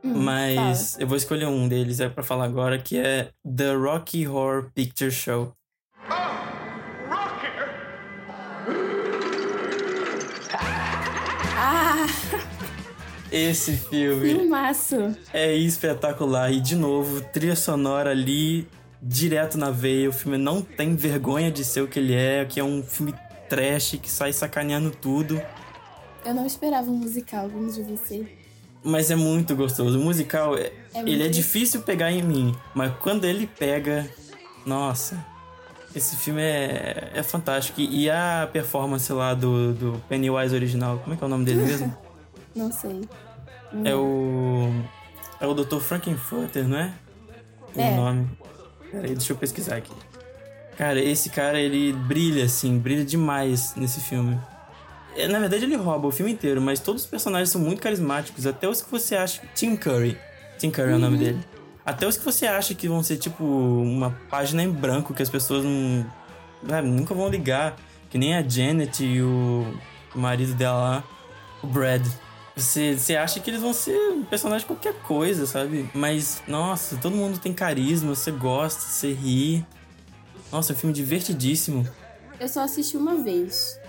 hum, 0.04 0.14
Mas 0.24 0.98
eu 1.00 1.08
vou 1.08 1.18
escolher 1.18 1.48
um 1.48 1.68
deles 1.68 2.00
é 2.00 2.10
pra 2.10 2.24
falar 2.24 2.46
agora, 2.46 2.78
que 2.80 2.98
é 2.98 3.30
The 3.44 3.74
Rocky 3.74 4.28
Horror 4.28 4.72
Picture 4.74 5.12
Show. 5.12 5.54
Esse 13.32 13.74
filme 13.74 14.30
filmaço. 14.36 15.16
é 15.34 15.54
espetacular. 15.56 16.52
E 16.52 16.60
de 16.60 16.76
novo, 16.76 17.22
trilha 17.22 17.56
sonora 17.56 18.12
ali, 18.12 18.68
direto 19.02 19.58
na 19.58 19.70
veia. 19.72 20.10
O 20.10 20.14
filme 20.14 20.38
não 20.38 20.62
tem 20.62 20.96
vergonha 20.96 21.52
de 21.52 21.64
ser 21.64 21.82
o 21.82 21.88
que 21.88 22.00
ele 22.00 22.14
é, 22.16 22.46
que 22.46 22.60
é 22.60 22.64
um 22.64 22.82
filme 22.84 23.14
trash 23.48 23.98
que 24.02 24.10
sai 24.10 24.34
sacaneando 24.34 24.92
tudo. 24.92 25.42
Eu 26.26 26.34
não 26.34 26.46
esperava 26.46 26.90
um 26.90 26.96
musical 26.98 27.48
vindo 27.48 27.72
de 27.74 27.84
você. 27.84 28.26
Mas 28.84 29.12
é 29.12 29.16
muito 29.16 29.56
gostoso. 29.56 30.00
O 30.00 30.04
musical, 30.04 30.58
é- 30.58 30.72
É 30.94 31.00
ele 31.02 31.24
é 31.24 31.28
difícil 31.28 31.82
pegar 31.82 32.12
em 32.12 32.22
mim, 32.24 32.56
mas 32.74 32.92
quando 33.02 33.26
ele 33.26 33.46
pega, 33.46 34.10
nossa, 34.66 35.24
esse 35.96 36.16
filme 36.16 36.42
é, 36.42 37.12
é 37.14 37.24
fantástico. 37.24 37.80
E 37.82 38.06
e 38.06 38.10
a 38.10 38.50
performance 38.52 39.12
lá 39.14 39.34
do, 39.34 39.74
do 39.74 40.02
Pennywise 40.10 40.56
original, 40.56 40.98
como 41.00 41.14
é 41.14 41.18
que 41.18 41.24
é 41.24 41.28
o 41.28 41.30
nome 41.30 41.46
dele 41.46 41.62
mesmo? 41.62 41.96
Não 42.56 42.72
sei. 42.72 43.02
Não 43.72 43.86
é 43.86 43.96
o. 43.96 44.84
É 45.40 45.48
o 45.48 45.54
Dr. 45.54 45.78
Frankenfurter, 45.80 46.68
não 46.68 46.78
é? 46.78 46.94
O 47.76 47.80
É. 47.80 47.96
nome. 47.96 48.30
Peraí, 48.92 49.12
deixa 49.14 49.34
eu 49.34 49.38
pesquisar 49.38 49.76
aqui. 49.78 49.94
Cara, 50.78 51.00
esse 51.00 51.30
cara, 51.30 51.60
ele 51.60 51.94
brilha, 51.94 52.46
assim, 52.46 52.78
brilha 52.80 53.04
demais 53.06 53.76
nesse 53.76 54.00
filme. 54.02 54.40
É, 55.16 55.28
Na 55.28 55.40
verdade, 55.40 55.66
ele 55.66 55.76
rouba 55.76 56.08
o 56.08 56.12
filme 56.12 56.32
inteiro, 56.32 56.62
mas 56.62 56.80
todos 56.80 57.04
os 57.04 57.08
personagens 57.08 57.50
são 57.50 57.62
muito 57.62 57.82
carismáticos. 57.82 58.48
Até 58.48 58.68
os 58.68 58.82
que 58.82 58.90
você 58.90 59.16
acha. 59.16 59.42
Tim 59.54 59.76
Curry. 59.76 60.18
Tim 60.58 60.72
Curry 60.72 60.92
é 60.92 60.96
o 60.96 61.00
nome 61.00 61.18
dele. 61.18 61.40
Até 61.86 62.08
os 62.08 62.18
que 62.18 62.24
você 62.26 62.46
acha 62.48 62.74
que 62.74 62.88
vão 62.88 63.02
ser, 63.04 63.18
tipo, 63.18 63.44
uma 63.44 64.12
página 64.30 64.64
em 64.64 64.70
branco 64.70 65.14
que 65.14 65.22
as 65.22 65.30
pessoas 65.30 65.64
não. 65.64 66.06
sabe, 66.68 66.88
nunca 66.88 67.14
vão 67.14 67.30
ligar. 67.30 67.76
Que 68.10 68.18
nem 68.18 68.36
a 68.36 68.48
Janet 68.48 69.04
e 69.04 69.22
o 69.22 69.66
marido 70.16 70.54
dela 70.56 70.80
lá, 70.80 71.04
o 71.62 71.68
Brad. 71.68 72.06
Você, 72.60 72.98
você 72.98 73.16
acha 73.16 73.40
que 73.40 73.50
eles 73.50 73.62
vão 73.62 73.74
ser 73.74 73.98
um 74.12 74.24
personagem 74.24 74.62
de 74.62 74.66
qualquer 74.66 74.94
coisa, 75.02 75.46
sabe? 75.46 75.90
Mas, 75.94 76.42
nossa, 76.48 76.98
todo 76.98 77.16
mundo 77.16 77.40
tem 77.40 77.54
carisma, 77.54 78.16
você 78.16 78.32
gosta, 78.32 78.82
você 78.82 79.14
ri. 79.14 79.66
Nossa, 80.52 80.74
é 80.74 80.76
um 80.76 80.78
filme 80.78 80.94
divertidíssimo. 80.94 81.88
Eu 82.40 82.48
só 82.48 82.62
assisti 82.62 82.98
uma 82.98 83.16
vez. 83.16 83.80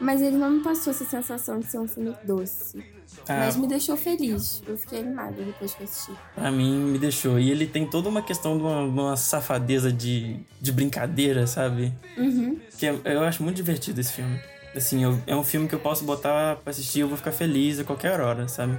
Mas 0.00 0.22
ele 0.22 0.36
não 0.36 0.50
me 0.50 0.60
passou 0.62 0.92
essa 0.92 1.04
sensação 1.04 1.60
de 1.60 1.66
ser 1.66 1.78
um 1.78 1.86
filme 1.86 2.14
doce. 2.24 2.82
Ah, 3.28 3.40
mas 3.40 3.56
me 3.56 3.66
deixou 3.66 3.96
feliz. 3.96 4.62
Eu 4.66 4.78
fiquei 4.78 5.00
animada 5.00 5.42
depois 5.42 5.74
que 5.74 5.84
assisti. 5.84 6.12
Pra 6.34 6.50
mim, 6.50 6.78
me 6.78 6.98
deixou. 6.98 7.38
E 7.38 7.50
ele 7.50 7.66
tem 7.66 7.86
toda 7.86 8.08
uma 8.08 8.22
questão 8.22 8.56
de 8.56 8.62
uma, 8.62 8.80
uma 8.80 9.16
safadeza 9.16 9.92
de, 9.92 10.40
de 10.60 10.72
brincadeira, 10.72 11.46
sabe? 11.46 11.92
Uhum. 12.16 12.58
Que 12.78 12.86
é, 12.86 12.98
eu 13.04 13.22
acho 13.22 13.42
muito 13.42 13.56
divertido 13.56 14.00
esse 14.00 14.12
filme. 14.12 14.40
Assim, 14.74 15.02
eu, 15.02 15.20
é 15.26 15.34
um 15.34 15.42
filme 15.42 15.68
que 15.68 15.74
eu 15.74 15.80
posso 15.80 16.04
botar 16.04 16.56
pra 16.56 16.70
assistir 16.70 16.98
e 16.98 17.00
eu 17.02 17.08
vou 17.08 17.16
ficar 17.16 17.32
feliz 17.32 17.78
a 17.78 17.84
qualquer 17.84 18.20
hora, 18.20 18.46
sabe? 18.48 18.78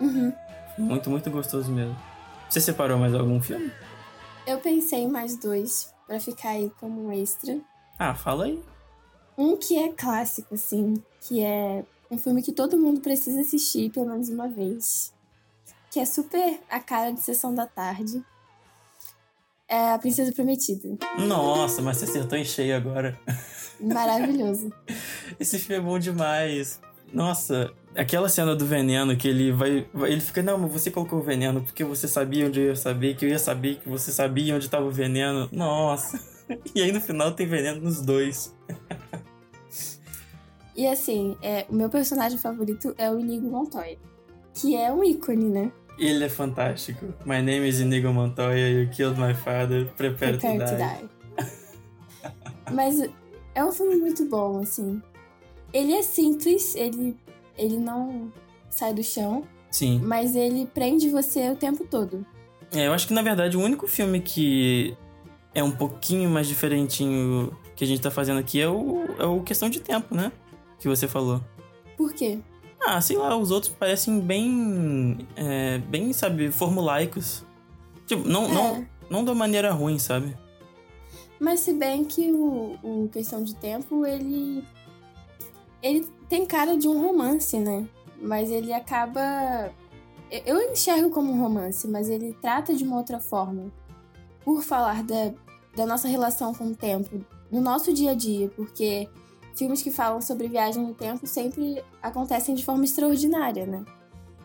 Uhum. 0.00 0.32
Muito, 0.76 1.10
muito 1.10 1.30
gostoso 1.30 1.72
mesmo. 1.72 1.96
Você 2.48 2.60
separou 2.60 2.98
mais 2.98 3.14
algum 3.14 3.40
filme? 3.42 3.72
Eu 4.46 4.58
pensei 4.58 5.00
em 5.00 5.08
mais 5.08 5.36
dois 5.36 5.92
para 6.06 6.20
ficar 6.20 6.50
aí 6.50 6.70
como 6.78 7.06
um 7.06 7.12
extra. 7.12 7.58
Ah, 7.98 8.14
fala 8.14 8.44
aí. 8.44 8.62
Um 9.36 9.56
que 9.56 9.78
é 9.78 9.92
clássico, 9.92 10.54
assim, 10.54 11.02
que 11.20 11.42
é 11.42 11.84
um 12.10 12.18
filme 12.18 12.42
que 12.42 12.52
todo 12.52 12.78
mundo 12.78 13.00
precisa 13.00 13.40
assistir 13.40 13.90
pelo 13.90 14.06
menos 14.06 14.28
uma 14.28 14.48
vez. 14.48 15.12
Que 15.90 16.00
é 16.00 16.04
super 16.04 16.60
a 16.70 16.80
cara 16.80 17.12
de 17.12 17.20
sessão 17.20 17.54
da 17.54 17.66
tarde. 17.66 18.22
É 19.68 19.92
A 19.92 19.98
Princesa 19.98 20.32
Prometida. 20.32 20.96
Nossa, 21.18 21.82
mas 21.82 21.98
você 21.98 22.04
acertou 22.04 22.38
em 22.38 22.44
cheio 22.44 22.74
agora. 22.74 23.18
Maravilhoso. 23.80 24.72
Esse 25.38 25.58
filme 25.58 25.82
é 25.82 25.84
bom 25.84 25.98
demais. 25.98 26.80
Nossa, 27.12 27.72
aquela 27.94 28.28
cena 28.28 28.54
do 28.54 28.66
veneno 28.66 29.16
que 29.16 29.28
ele 29.28 29.50
vai, 29.50 29.86
Ele 29.94 30.20
fica, 30.20 30.42
não, 30.42 30.58
mas 30.58 30.72
você 30.72 30.90
colocou 30.90 31.18
o 31.18 31.22
veneno 31.22 31.62
porque 31.62 31.82
você 31.82 32.06
sabia 32.06 32.46
onde 32.46 32.60
eu 32.60 32.66
ia 32.66 32.76
saber, 32.76 33.16
que 33.16 33.24
eu 33.24 33.28
ia 33.28 33.38
saber 33.38 33.76
que 33.76 33.88
você 33.88 34.12
sabia 34.12 34.54
onde 34.54 34.66
estava 34.66 34.84
o 34.84 34.90
veneno. 34.90 35.48
Nossa. 35.52 36.18
E 36.74 36.80
aí 36.80 36.90
no 36.90 36.98
final 36.98 37.32
tem 37.32 37.46
veneno 37.46 37.82
nos 37.82 38.00
dois. 38.00 38.56
E 40.74 40.86
assim, 40.86 41.36
é, 41.42 41.66
o 41.68 41.74
meu 41.74 41.90
personagem 41.90 42.38
favorito 42.38 42.94
é 42.96 43.10
o 43.10 43.18
Inigo 43.18 43.50
Montoya, 43.50 43.98
que 44.54 44.74
é 44.74 44.90
um 44.90 45.04
ícone, 45.04 45.50
né? 45.50 45.72
Ele 45.98 46.24
é 46.24 46.28
fantástico. 46.30 47.04
My 47.26 47.42
name 47.42 47.68
is 47.68 47.80
Inigo 47.80 48.10
Montoya, 48.14 48.66
you 48.66 48.88
killed 48.88 49.20
my 49.20 49.34
father, 49.34 49.84
prepare, 49.94 50.38
prepare 50.38 50.58
to, 50.58 50.70
to 50.70 50.76
die. 50.76 51.02
die. 51.02 51.08
Mas 52.72 53.10
é 53.54 53.64
um 53.64 53.72
filme 53.72 53.96
muito 53.96 54.24
bom, 54.26 54.60
assim. 54.60 55.02
Ele 55.72 55.92
é 55.92 56.02
simples, 56.02 56.74
ele, 56.74 57.16
ele 57.56 57.78
não 57.78 58.32
sai 58.70 58.92
do 58.92 59.02
chão. 59.02 59.44
Sim. 59.70 60.00
Mas 60.02 60.34
ele 60.34 60.66
prende 60.66 61.10
você 61.10 61.50
o 61.50 61.56
tempo 61.56 61.84
todo. 61.84 62.24
É, 62.72 62.86
eu 62.86 62.92
acho 62.92 63.06
que 63.06 63.14
na 63.14 63.22
verdade 63.22 63.56
o 63.56 63.60
único 63.60 63.86
filme 63.86 64.20
que 64.20 64.96
é 65.54 65.62
um 65.62 65.70
pouquinho 65.70 66.28
mais 66.28 66.46
diferentinho 66.46 67.56
que 67.74 67.84
a 67.84 67.86
gente 67.86 68.00
tá 68.00 68.10
fazendo 68.10 68.38
aqui 68.38 68.60
é 68.60 68.68
o, 68.68 69.04
é 69.18 69.24
o 69.24 69.42
Questão 69.42 69.70
de 69.70 69.80
Tempo, 69.80 70.14
né? 70.14 70.32
que 70.78 70.88
você 70.88 71.06
falou. 71.06 71.42
Por 71.96 72.12
quê? 72.12 72.38
Ah, 72.80 73.00
sei 73.00 73.16
lá, 73.16 73.36
os 73.36 73.50
outros 73.50 73.72
parecem 73.72 74.20
bem. 74.20 75.18
É, 75.36 75.78
bem, 75.78 76.12
sabe, 76.12 76.50
formulaicos. 76.50 77.44
Tipo, 78.06 78.26
não, 78.26 78.44
é. 78.44 78.54
não, 78.54 78.86
não 79.10 79.24
da 79.24 79.34
maneira 79.34 79.72
ruim, 79.72 79.98
sabe? 79.98 80.36
Mas 81.40 81.60
se 81.60 81.72
bem 81.72 82.04
que 82.04 82.32
o, 82.32 82.76
o 82.82 83.08
Questão 83.08 83.42
de 83.42 83.54
Tempo, 83.54 84.04
ele. 84.04 84.64
Ele 85.82 86.06
tem 86.28 86.44
cara 86.44 86.76
de 86.76 86.88
um 86.88 87.00
romance, 87.00 87.58
né? 87.58 87.86
Mas 88.20 88.50
ele 88.50 88.72
acaba. 88.72 89.72
Eu 90.44 90.60
enxergo 90.70 91.10
como 91.10 91.32
um 91.32 91.40
romance, 91.40 91.86
mas 91.86 92.08
ele 92.08 92.36
trata 92.40 92.74
de 92.74 92.84
uma 92.84 92.96
outra 92.96 93.20
forma. 93.20 93.72
Por 94.44 94.62
falar 94.62 95.02
da, 95.04 95.32
da 95.76 95.86
nossa 95.86 96.08
relação 96.08 96.52
com 96.54 96.68
o 96.68 96.74
tempo, 96.74 97.24
no 97.50 97.60
nosso 97.60 97.92
dia 97.92 98.12
a 98.12 98.14
dia, 98.14 98.48
porque 98.56 99.08
filmes 99.54 99.82
que 99.82 99.90
falam 99.90 100.20
sobre 100.20 100.48
viagem 100.48 100.82
no 100.82 100.94
tempo 100.94 101.26
sempre 101.26 101.82
acontecem 102.02 102.54
de 102.54 102.64
forma 102.64 102.84
extraordinária, 102.84 103.66
né? 103.66 103.84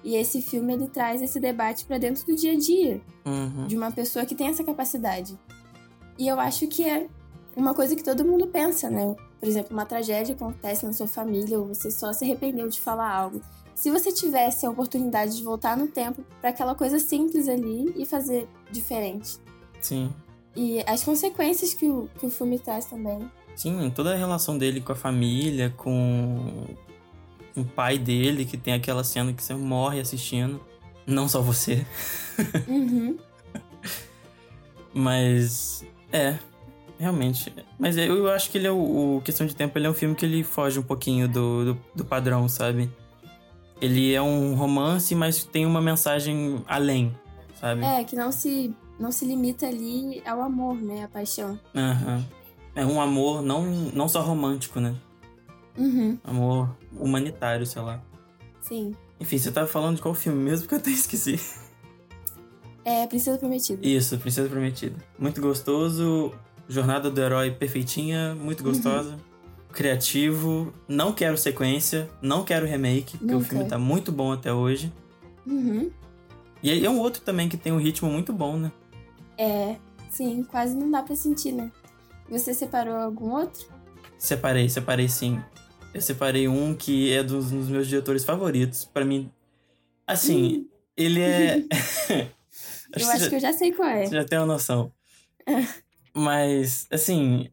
E 0.03 0.15
esse 0.15 0.41
filme 0.41 0.73
ele 0.73 0.87
traz 0.87 1.21
esse 1.21 1.39
debate 1.39 1.85
para 1.85 1.97
dentro 1.97 2.25
do 2.25 2.35
dia 2.35 2.53
a 2.53 2.57
dia 2.57 3.01
uhum. 3.25 3.67
de 3.67 3.77
uma 3.77 3.91
pessoa 3.91 4.25
que 4.25 4.35
tem 4.35 4.47
essa 4.47 4.63
capacidade. 4.63 5.39
E 6.17 6.27
eu 6.27 6.39
acho 6.39 6.67
que 6.67 6.87
é 6.87 7.07
uma 7.55 7.73
coisa 7.73 7.95
que 7.95 8.03
todo 8.03 8.25
mundo 8.25 8.47
pensa, 8.47 8.89
né? 8.89 9.15
Por 9.39 9.47
exemplo, 9.47 9.73
uma 9.73 9.85
tragédia 9.85 10.35
acontece 10.35 10.85
na 10.85 10.93
sua 10.93 11.07
família 11.07 11.59
ou 11.59 11.67
você 11.67 11.91
só 11.91 12.13
se 12.13 12.23
arrependeu 12.23 12.67
de 12.67 12.79
falar 12.79 13.13
algo. 13.13 13.41
Se 13.75 13.91
você 13.91 14.11
tivesse 14.11 14.65
a 14.65 14.69
oportunidade 14.69 15.35
de 15.35 15.43
voltar 15.43 15.75
no 15.75 15.87
tempo 15.87 16.23
para 16.39 16.51
aquela 16.51 16.75
coisa 16.75 16.99
simples 16.99 17.47
ali 17.47 17.93
e 17.97 18.05
fazer 18.05 18.47
diferente. 18.71 19.37
Sim. 19.81 20.13
E 20.55 20.81
as 20.87 21.03
consequências 21.03 21.73
que 21.73 21.87
o, 21.87 22.07
que 22.19 22.25
o 22.27 22.29
filme 22.29 22.59
traz 22.59 22.85
também 22.85 23.27
Sim, 23.55 23.89
toda 23.91 24.13
a 24.13 24.17
relação 24.17 24.57
dele 24.57 24.81
com 24.81 24.91
a 24.91 24.95
família, 24.95 25.69
com 25.77 26.65
o 27.55 27.63
pai 27.63 27.97
dele, 27.97 28.45
que 28.45 28.57
tem 28.57 28.73
aquela 28.73 29.03
cena 29.03 29.31
que 29.31 29.43
você 29.43 29.53
morre 29.53 29.99
assistindo. 29.99 30.59
Não 31.05 31.27
só 31.27 31.41
você. 31.41 31.85
Uhum. 32.67 33.17
Mas. 34.93 35.85
É, 36.13 36.37
realmente. 36.99 37.51
Mas 37.79 37.97
eu 37.97 38.29
acho 38.29 38.51
que 38.51 38.59
ele 38.59 38.67
é 38.67 38.71
o, 38.71 39.17
o, 39.17 39.21
Questão 39.21 39.47
de 39.47 39.55
Tempo, 39.55 39.77
ele 39.77 39.87
é 39.87 39.89
um 39.89 39.93
filme 39.93 40.13
que 40.13 40.23
ele 40.23 40.43
foge 40.43 40.79
um 40.79 40.83
pouquinho 40.83 41.27
do, 41.27 41.73
do, 41.73 41.79
do 41.95 42.05
padrão, 42.05 42.47
sabe? 42.47 42.89
Ele 43.81 44.13
é 44.13 44.21
um 44.21 44.53
romance, 44.53 45.13
mas 45.15 45.43
tem 45.43 45.65
uma 45.65 45.81
mensagem 45.81 46.63
além, 46.67 47.13
sabe? 47.59 47.83
É, 47.83 48.03
que 48.03 48.15
não 48.15 48.31
se, 48.31 48.73
não 48.99 49.11
se 49.11 49.25
limita 49.25 49.67
ali 49.67 50.21
ao 50.25 50.41
amor, 50.41 50.75
né? 50.75 51.03
A 51.03 51.07
paixão. 51.07 51.59
Uhum. 51.73 52.23
É 52.75 52.85
um 52.85 53.01
amor 53.01 53.41
não, 53.41 53.65
não 53.65 54.07
só 54.07 54.21
romântico, 54.21 54.79
né? 54.79 54.95
Uhum. 55.75 56.17
Amor 56.23 56.69
humanitário, 56.95 57.65
sei 57.65 57.81
lá. 57.81 57.99
Sim. 58.61 58.95
Enfim, 59.19 59.37
você 59.37 59.51
tava 59.51 59.67
falando 59.67 59.95
de 59.95 60.01
qual 60.01 60.13
filme 60.13 60.41
mesmo 60.41 60.67
que 60.67 60.75
eu 60.75 60.77
até 60.77 60.89
esqueci? 60.91 61.39
É 62.85 63.07
Princesa 63.07 63.37
Prometida. 63.37 63.85
Isso, 63.85 64.17
Princesa 64.17 64.49
Prometida. 64.49 64.95
Muito 65.17 65.41
gostoso. 65.41 66.33
Jornada 66.67 67.09
do 67.09 67.21
herói 67.21 67.51
perfeitinha, 67.51 68.35
muito 68.35 68.61
uhum. 68.61 68.71
gostosa. 68.71 69.11
Uhum. 69.11 69.19
Criativo. 69.71 70.73
Não 70.87 71.13
quero 71.13 71.37
sequência, 71.37 72.09
não 72.21 72.43
quero 72.43 72.65
remake, 72.65 73.17
porque 73.17 73.33
Nunca. 73.33 73.45
o 73.45 73.49
filme 73.49 73.65
tá 73.65 73.77
muito 73.77 74.11
bom 74.11 74.31
até 74.31 74.53
hoje. 74.53 74.91
Uhum. 75.45 75.91
E 76.61 76.71
aí 76.71 76.85
é 76.85 76.89
um 76.89 76.99
outro 76.99 77.21
também 77.21 77.49
que 77.49 77.57
tem 77.57 77.73
um 77.73 77.77
ritmo 77.77 78.09
muito 78.09 78.31
bom, 78.31 78.57
né? 78.57 78.71
É, 79.37 79.75
sim, 80.09 80.43
quase 80.43 80.75
não 80.75 80.89
dá 80.89 81.01
pra 81.01 81.15
sentir, 81.15 81.51
né? 81.51 81.71
Você 82.29 82.53
separou 82.53 82.95
algum 82.95 83.31
outro? 83.31 83.67
Separei, 84.17 84.69
separei 84.69 85.09
sim. 85.09 85.41
Eu 85.93 86.01
separei 86.01 86.47
um 86.47 86.73
que 86.73 87.11
é 87.11 87.21
dos, 87.21 87.51
dos 87.51 87.67
meus 87.67 87.87
diretores 87.87 88.23
favoritos. 88.23 88.85
para 88.85 89.03
mim, 89.03 89.29
assim, 90.07 90.59
hum. 90.59 90.67
ele 90.95 91.19
é. 91.19 91.63
eu 93.01 93.09
acho 93.09 93.19
já, 93.23 93.29
que 93.29 93.35
eu 93.35 93.39
já 93.39 93.53
sei 93.53 93.71
qual 93.71 93.89
é. 93.89 94.05
Você 94.05 94.15
já 94.15 94.25
tem 94.25 94.37
uma 94.39 94.47
noção. 94.47 94.91
Mas, 96.13 96.85
assim, 96.91 97.49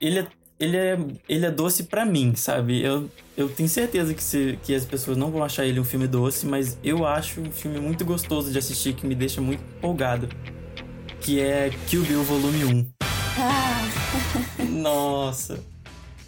ele 0.00 0.20
é, 0.20 0.26
ele 0.58 0.76
é, 0.76 0.98
ele 1.28 1.46
é 1.46 1.50
doce 1.50 1.84
para 1.84 2.04
mim, 2.04 2.34
sabe? 2.34 2.82
Eu, 2.82 3.08
eu 3.36 3.48
tenho 3.48 3.68
certeza 3.68 4.12
que, 4.12 4.22
se, 4.22 4.58
que 4.64 4.74
as 4.74 4.84
pessoas 4.84 5.16
não 5.16 5.30
vão 5.30 5.44
achar 5.44 5.64
ele 5.64 5.78
um 5.78 5.84
filme 5.84 6.08
doce, 6.08 6.46
mas 6.46 6.76
eu 6.82 7.06
acho 7.06 7.40
um 7.40 7.50
filme 7.50 7.78
muito 7.78 8.04
gostoso 8.04 8.50
de 8.50 8.58
assistir 8.58 8.94
que 8.94 9.06
me 9.06 9.14
deixa 9.14 9.40
muito 9.40 9.62
empolgado. 9.76 10.28
Que 11.20 11.40
é 11.40 11.70
Kill 11.88 12.02
Bill 12.04 12.22
Volume 12.24 12.64
1. 12.64 12.86
Ah. 13.38 13.82
Nossa. 14.68 15.62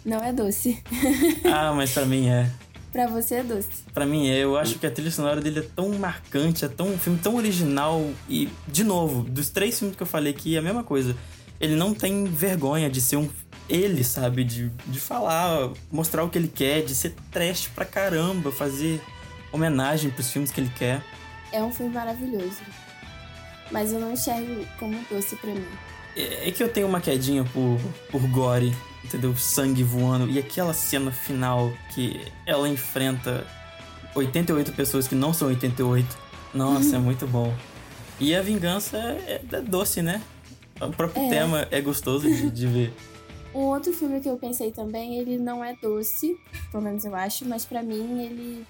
Não 0.05 0.23
é 0.23 0.31
doce. 0.31 0.81
ah, 1.43 1.73
mas 1.73 1.91
pra 1.91 2.05
mim 2.05 2.29
é. 2.29 2.49
Pra 2.91 3.07
você 3.07 3.35
é 3.35 3.43
doce. 3.43 3.67
Pra 3.93 4.05
mim 4.05 4.29
é. 4.29 4.37
Eu 4.37 4.57
acho 4.57 4.79
que 4.79 4.87
a 4.87 4.91
trilha 4.91 5.11
sonora 5.11 5.39
dele 5.39 5.59
é 5.59 5.65
tão 5.75 5.89
marcante, 5.89 6.65
é 6.65 6.67
tão, 6.67 6.87
um 6.87 6.97
filme 6.97 7.19
tão 7.19 7.35
original. 7.35 8.09
E, 8.27 8.49
de 8.67 8.83
novo, 8.83 9.23
dos 9.23 9.49
três 9.49 9.77
filmes 9.77 9.95
que 9.95 10.01
eu 10.01 10.07
falei 10.07 10.33
aqui, 10.33 10.55
é 10.55 10.59
a 10.59 10.61
mesma 10.61 10.83
coisa. 10.83 11.15
Ele 11.59 11.75
não 11.75 11.93
tem 11.93 12.25
vergonha 12.25 12.89
de 12.89 12.99
ser 13.01 13.17
um. 13.17 13.29
Ele, 13.67 14.03
sabe? 14.03 14.43
De, 14.43 14.69
de 14.87 14.99
falar, 14.99 15.71
mostrar 15.91 16.23
o 16.23 16.29
que 16.29 16.37
ele 16.37 16.47
quer, 16.47 16.83
de 16.83 16.95
ser 16.95 17.13
trash 17.31 17.67
pra 17.67 17.85
caramba, 17.85 18.51
fazer 18.51 18.99
homenagem 19.51 20.09
pros 20.09 20.31
filmes 20.31 20.51
que 20.51 20.59
ele 20.59 20.71
quer. 20.75 21.03
É 21.51 21.61
um 21.61 21.71
filme 21.71 21.93
maravilhoso. 21.93 22.61
Mas 23.71 23.93
eu 23.93 23.99
não 23.99 24.13
enxergo 24.13 24.65
como 24.79 24.97
doce 25.11 25.35
pra 25.35 25.51
mim. 25.51 25.65
É, 26.15 26.49
é 26.49 26.51
que 26.51 26.63
eu 26.63 26.69
tenho 26.69 26.87
uma 26.87 26.99
quedinha 26.99 27.43
por, 27.43 27.79
por 28.11 28.21
gore, 28.29 28.75
entendeu? 29.03 29.35
Sangue 29.35 29.83
voando. 29.83 30.29
E 30.29 30.39
aquela 30.39 30.73
cena 30.73 31.11
final 31.11 31.71
que 31.93 32.19
ela 32.45 32.67
enfrenta 32.67 33.45
88 34.15 34.71
pessoas 34.73 35.07
que 35.07 35.15
não 35.15 35.33
são 35.33 35.47
88. 35.47 36.17
Nossa, 36.53 36.95
é 36.95 36.99
muito 36.99 37.27
bom. 37.27 37.53
E 38.19 38.35
a 38.35 38.41
vingança 38.41 38.97
é, 38.97 39.41
é 39.51 39.61
doce, 39.61 40.01
né? 40.01 40.21
O 40.81 40.91
próprio 40.91 41.23
é. 41.23 41.29
tema 41.29 41.67
é 41.71 41.81
gostoso 41.81 42.27
de, 42.27 42.49
de 42.49 42.67
ver. 42.67 42.93
Um 43.53 43.61
outro 43.61 43.91
filme 43.91 44.21
que 44.21 44.29
eu 44.29 44.37
pensei 44.37 44.71
também, 44.71 45.17
ele 45.17 45.35
não 45.35 45.65
é 45.65 45.75
doce, 45.81 46.37
pelo 46.71 46.83
menos 46.83 47.03
eu 47.03 47.15
acho, 47.15 47.45
mas 47.45 47.65
para 47.65 47.81
mim 47.81 48.21
ele 48.21 48.65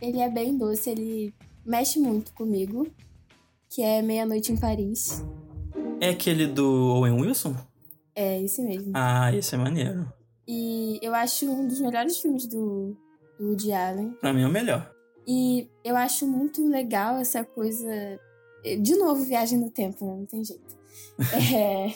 ele 0.00 0.20
é 0.20 0.30
bem 0.30 0.56
doce, 0.56 0.88
ele 0.88 1.34
mexe 1.66 1.98
muito 1.98 2.32
comigo, 2.32 2.88
que 3.68 3.82
é 3.82 4.00
Meia-Noite 4.00 4.52
em 4.52 4.56
Paris. 4.56 5.22
É 6.00 6.08
aquele 6.08 6.46
do 6.46 6.64
Owen 6.64 7.20
Wilson? 7.20 7.54
É, 8.14 8.42
esse 8.42 8.62
mesmo. 8.62 8.92
Ah, 8.94 9.34
esse 9.34 9.54
é 9.54 9.58
maneiro. 9.58 10.12
E 10.46 10.98
eu 11.02 11.14
acho 11.14 11.50
um 11.50 11.66
dos 11.66 11.80
melhores 11.80 12.18
filmes 12.18 12.46
do, 12.46 12.96
do 13.38 13.48
Woody 13.48 13.72
Allen. 13.72 14.10
Pra 14.20 14.32
mim 14.32 14.42
é 14.42 14.46
o 14.46 14.50
melhor. 14.50 14.92
E 15.26 15.70
eu 15.84 15.96
acho 15.96 16.26
muito 16.26 16.66
legal 16.68 17.16
essa 17.16 17.44
coisa. 17.44 18.18
De 18.82 18.96
novo, 18.96 19.24
viagem 19.24 19.58
no 19.58 19.70
tempo, 19.70 20.04
né? 20.04 20.16
não 20.16 20.26
tem 20.26 20.44
jeito. 20.44 20.76
é, 21.54 21.94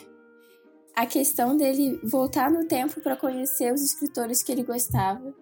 a 0.94 1.04
questão 1.04 1.56
dele 1.56 1.98
voltar 2.04 2.50
no 2.50 2.66
tempo 2.66 3.00
para 3.00 3.16
conhecer 3.16 3.72
os 3.72 3.82
escritores 3.82 4.42
que 4.42 4.52
ele 4.52 4.62
gostava. 4.62 5.34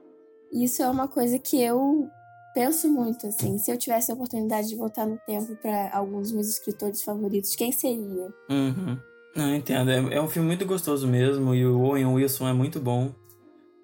Isso 0.50 0.82
é 0.82 0.88
uma 0.88 1.06
coisa 1.06 1.38
que 1.38 1.60
eu 1.60 2.08
penso 2.54 2.88
muito, 2.88 3.26
assim. 3.26 3.58
Se 3.58 3.70
eu 3.70 3.76
tivesse 3.76 4.10
a 4.10 4.14
oportunidade 4.14 4.68
de 4.68 4.76
voltar 4.76 5.06
no 5.06 5.18
tempo 5.26 5.54
para 5.56 5.94
alguns 5.94 6.28
dos 6.28 6.32
meus 6.32 6.48
escritores 6.48 7.02
favoritos, 7.02 7.54
quem 7.54 7.72
seria? 7.72 8.32
Uhum. 8.50 8.98
Não, 9.34 9.54
entendo. 9.54 9.90
É, 9.90 10.14
é, 10.14 10.20
um 10.20 10.28
filme 10.28 10.46
muito 10.46 10.66
gostoso 10.66 11.06
mesmo 11.06 11.54
e 11.54 11.66
o 11.66 11.80
Owen 11.80 12.06
Wilson 12.06 12.48
é 12.48 12.52
muito 12.52 12.78
bom. 12.78 13.12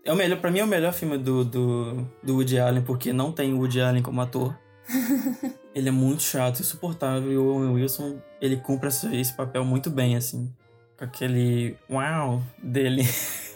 É 0.04 0.12
o 0.12 0.16
melhor, 0.16 0.40
para 0.40 0.50
mim 0.50 0.60
é 0.60 0.64
o 0.64 0.68
melhor 0.68 0.92
filme 0.92 1.18
do, 1.18 1.44
do, 1.44 2.06
do 2.22 2.34
Woody 2.34 2.58
Allen, 2.58 2.82
porque 2.82 3.12
não 3.12 3.32
tem 3.32 3.52
Woody 3.54 3.80
Allen 3.80 4.02
como 4.02 4.20
ator. 4.20 4.56
ele 5.74 5.88
é 5.88 5.92
muito 5.92 6.22
chato, 6.22 6.60
insuportável, 6.60 7.30
e 7.30 7.36
o 7.36 7.46
Owen 7.46 7.72
Wilson, 7.72 8.18
ele 8.40 8.56
cumpre 8.56 8.88
esse, 8.88 9.14
esse 9.14 9.32
papel 9.34 9.64
muito 9.64 9.90
bem, 9.90 10.16
assim. 10.16 10.52
Com 10.96 11.04
aquele 11.04 11.76
uau 11.90 12.42
dele. 12.62 13.02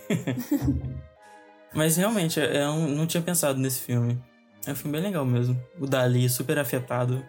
Mas 1.75 1.97
realmente, 1.97 2.39
eu 2.39 2.47
é 2.47 2.67
não 2.67 3.07
tinha 3.07 3.23
pensado 3.23 3.59
nesse 3.59 3.81
filme. 3.81 4.21
É 4.67 4.73
um 4.73 4.75
filme 4.75 4.93
bem 4.93 5.07
legal 5.07 5.25
mesmo. 5.25 5.61
O 5.81 5.87
Dali, 5.87 6.29
super 6.29 6.59
afetado. 6.59 7.25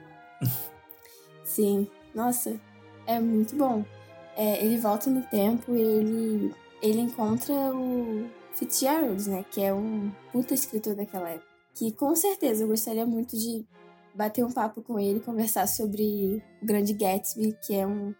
Sim, 1.43 1.87
nossa, 2.13 2.59
é 3.07 3.19
muito 3.19 3.55
bom. 3.55 3.85
É, 4.35 4.63
ele 4.63 4.77
volta 4.77 5.09
no 5.09 5.21
tempo 5.23 5.75
e 5.75 5.81
ele, 5.81 6.55
ele 6.81 6.99
encontra 7.01 7.53
o 7.73 8.27
Fitzgerald, 8.53 9.29
né? 9.29 9.45
Que 9.51 9.61
é 9.61 9.73
um 9.73 10.11
puta 10.31 10.53
escritor 10.53 10.95
daquela 10.95 11.29
época. 11.29 11.47
Que 11.75 11.91
com 11.91 12.15
certeza 12.15 12.63
eu 12.63 12.67
gostaria 12.67 13.05
muito 13.05 13.37
de 13.37 13.65
bater 14.13 14.45
um 14.45 14.51
papo 14.51 14.81
com 14.81 14.99
ele, 14.99 15.19
conversar 15.19 15.67
sobre 15.67 16.43
o 16.61 16.65
Grande 16.65 16.93
Gatsby, 16.93 17.57
que 17.65 17.73
é 17.75 17.85
um, 17.85 18.13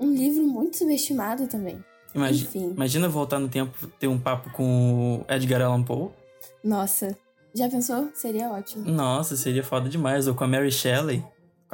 um 0.00 0.12
livro 0.12 0.42
muito 0.44 0.76
subestimado 0.76 1.46
também. 1.46 1.82
Imagina, 2.14 2.48
Enfim. 2.48 2.70
imagina 2.70 3.08
voltar 3.08 3.38
no 3.38 3.48
tempo 3.48 3.86
ter 3.98 4.06
um 4.06 4.18
papo 4.18 4.50
com 4.50 5.24
o 5.28 5.32
Edgar 5.32 5.62
Allan 5.62 5.82
Poe. 5.82 6.10
Nossa, 6.62 7.16
já 7.54 7.68
pensou? 7.68 8.10
Seria 8.14 8.50
ótimo. 8.50 8.84
Nossa, 8.90 9.36
seria 9.36 9.62
foda 9.62 9.88
demais. 9.88 10.26
Ou 10.26 10.34
com 10.34 10.44
a 10.44 10.48
Mary 10.48 10.70
Shelley. 10.70 11.24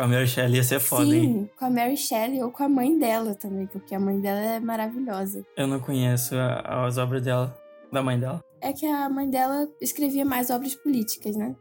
Com 0.01 0.05
a 0.05 0.09
Mary 0.09 0.27
Shelley 0.27 0.57
ia 0.57 0.65
ser 0.65 0.81
foda, 0.81 1.05
Sim, 1.05 1.13
hein? 1.13 1.51
com 1.59 1.65
a 1.67 1.69
Mary 1.69 1.95
Shelley 1.95 2.43
ou 2.43 2.51
com 2.51 2.63
a 2.63 2.69
mãe 2.71 2.99
dela 2.99 3.35
também, 3.35 3.67
porque 3.67 3.95
a 3.95 4.01
mãe 4.01 4.19
dela 4.19 4.39
é 4.39 4.59
maravilhosa. 4.59 5.45
Eu 5.55 5.67
não 5.67 5.79
conheço 5.79 6.35
a, 6.37 6.87
as 6.87 6.97
obras 6.97 7.23
dela, 7.23 7.55
da 7.93 8.03
mãe 8.03 8.19
dela. 8.19 8.43
É 8.63 8.73
que 8.73 8.87
a 8.87 9.11
mãe 9.11 9.29
dela 9.29 9.69
escrevia 9.79 10.25
mais 10.25 10.49
obras 10.49 10.75
políticas, 10.75 11.37
né? 11.37 11.55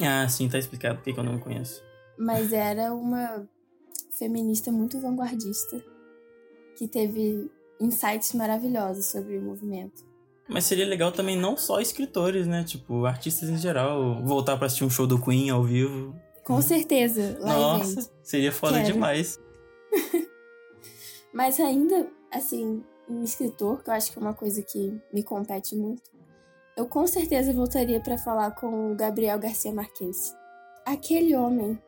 Ah, 0.00 0.26
sim, 0.26 0.48
tá 0.48 0.58
explicado 0.58 1.00
porque 1.02 1.20
eu 1.20 1.22
não 1.22 1.38
conheço. 1.38 1.84
Mas 2.18 2.50
era 2.54 2.94
uma 2.94 3.46
feminista 4.18 4.72
muito 4.72 4.98
vanguardista 4.98 5.84
que 6.78 6.88
teve 6.88 7.50
insights 7.78 8.32
maravilhosos 8.32 9.04
sobre 9.04 9.36
o 9.36 9.42
movimento. 9.42 10.02
Mas 10.48 10.64
seria 10.64 10.86
legal 10.86 11.12
também 11.12 11.38
não 11.38 11.58
só 11.58 11.78
escritores, 11.78 12.46
né? 12.46 12.64
Tipo, 12.64 13.04
artistas 13.04 13.50
em 13.50 13.58
geral, 13.58 14.24
voltar 14.24 14.56
para 14.56 14.64
assistir 14.66 14.84
um 14.84 14.90
show 14.90 15.06
do 15.06 15.20
Queen 15.20 15.50
ao 15.50 15.62
vivo. 15.62 16.16
Com 16.44 16.60
certeza. 16.60 17.38
Nossa, 17.40 18.10
seria 18.22 18.52
foda 18.52 18.78
Quero. 18.80 18.92
demais. 18.92 19.40
Mas 21.32 21.58
ainda, 21.60 22.08
assim, 22.30 22.82
um 23.08 23.22
escritor, 23.22 23.82
que 23.82 23.90
eu 23.90 23.94
acho 23.94 24.12
que 24.12 24.18
é 24.18 24.22
uma 24.22 24.34
coisa 24.34 24.62
que 24.62 25.00
me 25.12 25.22
compete 25.22 25.76
muito, 25.76 26.02
eu 26.76 26.86
com 26.86 27.06
certeza 27.06 27.52
voltaria 27.52 28.00
para 28.00 28.18
falar 28.18 28.50
com 28.52 28.92
o 28.92 28.94
Gabriel 28.94 29.38
Garcia 29.38 29.72
Marquez. 29.72 30.34
Aquele 30.84 31.36
homem, 31.36 31.78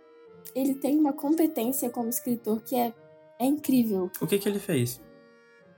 ele 0.55 0.75
tem 0.75 0.99
uma 0.99 1.13
competência 1.13 1.91
como 1.91 2.09
escritor 2.09 2.63
que 2.63 2.77
é, 2.77 2.93
é 3.39 3.47
incrível. 3.47 4.11
O 4.21 4.27
que 4.27 4.39
que 4.39 4.49
ele 4.49 4.59
fez? 4.59 5.01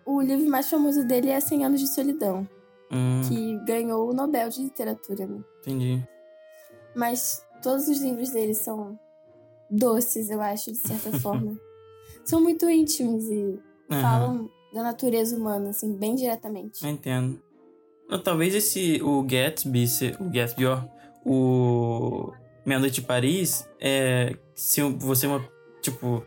O 0.04 0.20
livro 0.20 0.48
mais 0.48 0.68
famoso 0.68 1.04
dele 1.04 1.30
é 1.30 1.40
Cem 1.40 1.64
Anos 1.64 1.80
de 1.80 1.88
Solidão, 1.88 2.48
hum. 2.92 3.20
que 3.28 3.58
ganhou 3.64 4.10
o 4.10 4.12
Nobel 4.12 4.48
de 4.48 4.62
Literatura. 4.62 5.26
Né? 5.26 5.40
Entendi. 5.60 6.06
Mas 6.94 7.45
todos 7.62 7.88
os 7.88 8.00
livros 8.00 8.30
dele 8.30 8.54
são 8.54 8.98
doces, 9.70 10.30
eu 10.30 10.40
acho, 10.40 10.72
de 10.72 10.78
certa 10.78 11.12
forma. 11.20 11.58
São 12.24 12.40
muito 12.40 12.68
íntimos 12.68 13.24
e 13.24 13.58
uhum. 13.90 14.00
falam 14.00 14.50
da 14.72 14.82
natureza 14.82 15.36
humana, 15.36 15.70
assim, 15.70 15.94
bem 15.96 16.14
diretamente. 16.14 16.84
Eu 16.84 16.90
entendo. 16.90 17.40
Talvez 18.22 18.54
esse, 18.54 19.00
o 19.02 19.22
Gatsby, 19.22 19.84
o 20.20 20.30
Gatsby, 20.30 20.66
ó, 20.66 20.82
o 21.24 22.32
Meia 22.64 22.78
Noite 22.78 23.00
de 23.00 23.02
Paris, 23.02 23.68
é, 23.80 24.36
se 24.54 24.80
você, 24.82 25.26
uma, 25.26 25.44
tipo, 25.80 26.24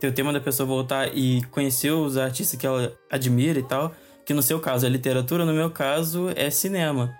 ter 0.00 0.08
o 0.08 0.12
tema 0.12 0.32
da 0.32 0.40
pessoa 0.40 0.66
voltar 0.66 1.16
e 1.16 1.42
conhecer 1.50 1.90
os 1.90 2.16
artistas 2.16 2.58
que 2.58 2.66
ela 2.66 2.92
admira 3.10 3.58
e 3.58 3.62
tal, 3.62 3.92
que 4.24 4.34
no 4.34 4.42
seu 4.42 4.60
caso 4.60 4.86
é 4.86 4.88
literatura, 4.88 5.44
no 5.44 5.52
meu 5.52 5.70
caso 5.70 6.28
é 6.34 6.50
cinema. 6.50 7.14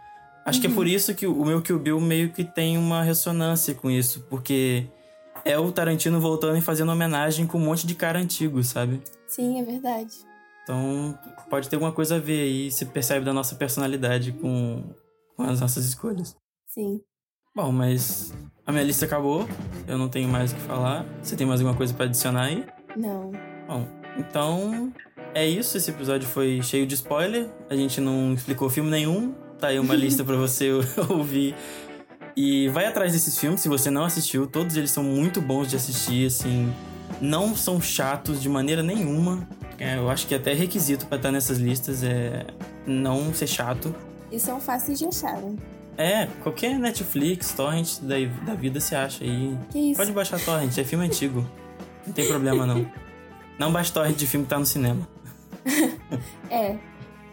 Acho 0.49 0.59
uhum. 0.59 0.63
que 0.63 0.67
é 0.67 0.75
por 0.75 0.87
uhum. 0.87 0.93
isso 0.93 1.15
que 1.15 1.27
o 1.27 1.45
meu 1.45 1.61
Kill 1.61 1.79
Bill 1.79 2.01
meio 2.01 2.31
que 2.31 2.43
tem 2.43 2.79
uma 2.79 3.03
ressonância 3.03 3.75
com 3.75 3.91
isso, 3.91 4.25
porque 4.31 4.87
é 5.45 5.59
o 5.59 5.71
Tarantino 5.71 6.19
voltando 6.19 6.57
e 6.57 6.63
fazendo 6.63 6.91
homenagem 6.91 7.47
com 7.47 7.59
um 7.59 7.65
monte 7.65 7.87
de 7.87 7.95
cara 7.95 8.19
antigo, 8.19 8.65
sabe? 8.65 9.03
Sim, 9.27 9.61
é 9.61 9.65
verdade. 9.65 10.15
Então, 10.63 11.19
pode 11.51 11.69
ter 11.69 11.77
alguma 11.77 11.93
coisa 11.93 12.17
a 12.17 12.19
ver 12.19 12.41
aí, 12.41 12.71
se 12.71 12.87
percebe 12.87 13.27
da 13.27 13.33
nossa 13.33 13.57
personalidade 13.57 14.33
com, 14.33 14.83
com 15.37 15.43
as 15.43 15.61
nossas 15.61 15.85
escolhas. 15.85 16.35
Sim. 16.67 17.01
Bom, 17.55 17.71
mas 17.71 18.33
a 18.67 18.73
minha 18.73 18.85
lista 18.85 19.05
acabou, 19.05 19.47
eu 19.87 19.99
não 19.99 20.09
tenho 20.09 20.31
mais 20.31 20.53
o 20.53 20.55
que 20.55 20.63
falar. 20.63 21.05
Você 21.23 21.37
tem 21.37 21.47
mais 21.47 21.61
alguma 21.61 21.77
coisa 21.77 21.93
para 21.93 22.07
adicionar 22.07 22.45
aí? 22.45 22.65
Não. 22.97 23.33
Bom, 23.67 23.87
então 24.17 24.93
é 25.35 25.47
isso. 25.47 25.77
Esse 25.77 25.91
episódio 25.91 26.27
foi 26.27 26.63
cheio 26.63 26.87
de 26.87 26.95
spoiler. 26.95 27.51
A 27.69 27.77
gente 27.77 28.01
não 28.01 28.33
explicou 28.33 28.71
filme 28.71 28.91
nenhum, 28.91 29.35
Tá 29.59 29.69
aí 29.69 29.79
uma 29.79 29.95
lista 29.95 30.25
para 30.25 30.37
você 30.37 30.71
ouvir. 31.11 31.55
E 32.37 32.69
vai 32.69 32.87
atrás 32.87 33.13
desses 33.13 33.37
filmes, 33.37 33.61
se 33.61 33.69
você 33.69 33.91
não 33.91 34.05
assistiu, 34.05 34.47
todos 34.47 34.77
eles 34.77 34.93
são 34.93 35.03
muito 35.03 35.41
bons 35.41 35.69
de 35.69 35.75
assistir, 35.75 36.27
assim, 36.27 36.73
não 37.21 37.57
são 37.57 37.81
chatos 37.81 38.41
de 38.41 38.49
maneira 38.49 38.81
nenhuma. 38.81 39.49
É, 39.77 39.97
eu 39.97 40.09
acho 40.09 40.27
que 40.27 40.35
até 40.35 40.53
requisito 40.53 41.07
para 41.07 41.17
estar 41.17 41.33
nessas 41.33 41.59
listas 41.59 42.05
é 42.05 42.47
não 42.87 43.35
ser 43.35 43.49
chato. 43.49 43.93
E 44.31 44.39
são 44.39 44.61
fáceis 44.61 45.01
de 45.01 45.07
achar, 45.07 45.37
né? 45.39 45.57
É, 45.97 46.27
qualquer 46.45 46.79
Netflix, 46.79 47.53
torrent 47.53 47.99
da, 48.03 48.15
da 48.47 48.55
vida 48.55 48.79
se 48.79 48.95
acha 48.95 49.25
aí. 49.25 49.59
Que 49.73 49.79
isso? 49.79 49.97
Pode 49.97 50.13
baixar 50.13 50.39
torrent, 50.39 50.79
é 50.79 50.85
filme 50.85 51.05
antigo. 51.05 51.45
Não 52.07 52.13
tem 52.13 52.29
problema 52.29 52.65
não. 52.65 52.89
Não 53.59 53.73
baixe 53.73 53.93
torrent 53.93 54.17
de 54.17 54.29
filme 54.29 54.47
que 54.47 54.51
tá 54.51 54.61
no 54.61 54.67
cinema. 54.67 55.09
é. 56.49 56.77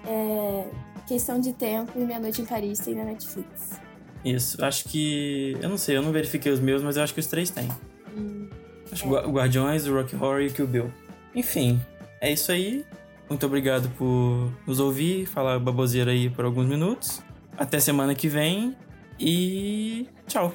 É 0.07 0.65
Questão 1.07 1.39
de 1.39 1.53
Tempo 1.53 1.91
e 1.95 2.03
Meia 2.03 2.19
Noite 2.19 2.41
em 2.41 2.45
Paris 2.45 2.79
tem 2.79 2.95
na 2.95 3.03
Netflix. 3.03 3.79
Isso, 4.23 4.63
acho 4.63 4.85
que. 4.85 5.55
Eu 5.61 5.69
não 5.69 5.77
sei, 5.77 5.97
eu 5.97 6.01
não 6.01 6.11
verifiquei 6.11 6.51
os 6.51 6.59
meus, 6.59 6.81
mas 6.81 6.97
eu 6.97 7.03
acho 7.03 7.13
que 7.13 7.19
os 7.19 7.27
três 7.27 7.51
têm. 7.51 7.69
Hum, 8.17 8.49
acho 8.91 9.15
é. 9.15 9.27
Guardiões, 9.27 9.85
o 9.85 9.93
Rock 9.93 10.15
Horror 10.15 10.41
e 10.41 10.47
o 10.47 10.51
Kill 10.51 10.67
Bill. 10.67 10.91
Enfim, 11.35 11.79
é 12.19 12.31
isso 12.31 12.51
aí. 12.51 12.83
Muito 13.29 13.45
obrigado 13.45 13.89
por 13.97 14.51
nos 14.65 14.79
ouvir, 14.79 15.25
falar 15.25 15.59
baboseira 15.59 16.11
aí 16.11 16.29
por 16.29 16.45
alguns 16.45 16.67
minutos. 16.67 17.21
Até 17.57 17.79
semana 17.79 18.13
que 18.15 18.27
vem 18.27 18.75
e 19.19 20.07
tchau. 20.27 20.53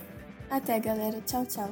Até, 0.51 0.79
galera. 0.81 1.21
Tchau, 1.27 1.47
tchau. 1.47 1.71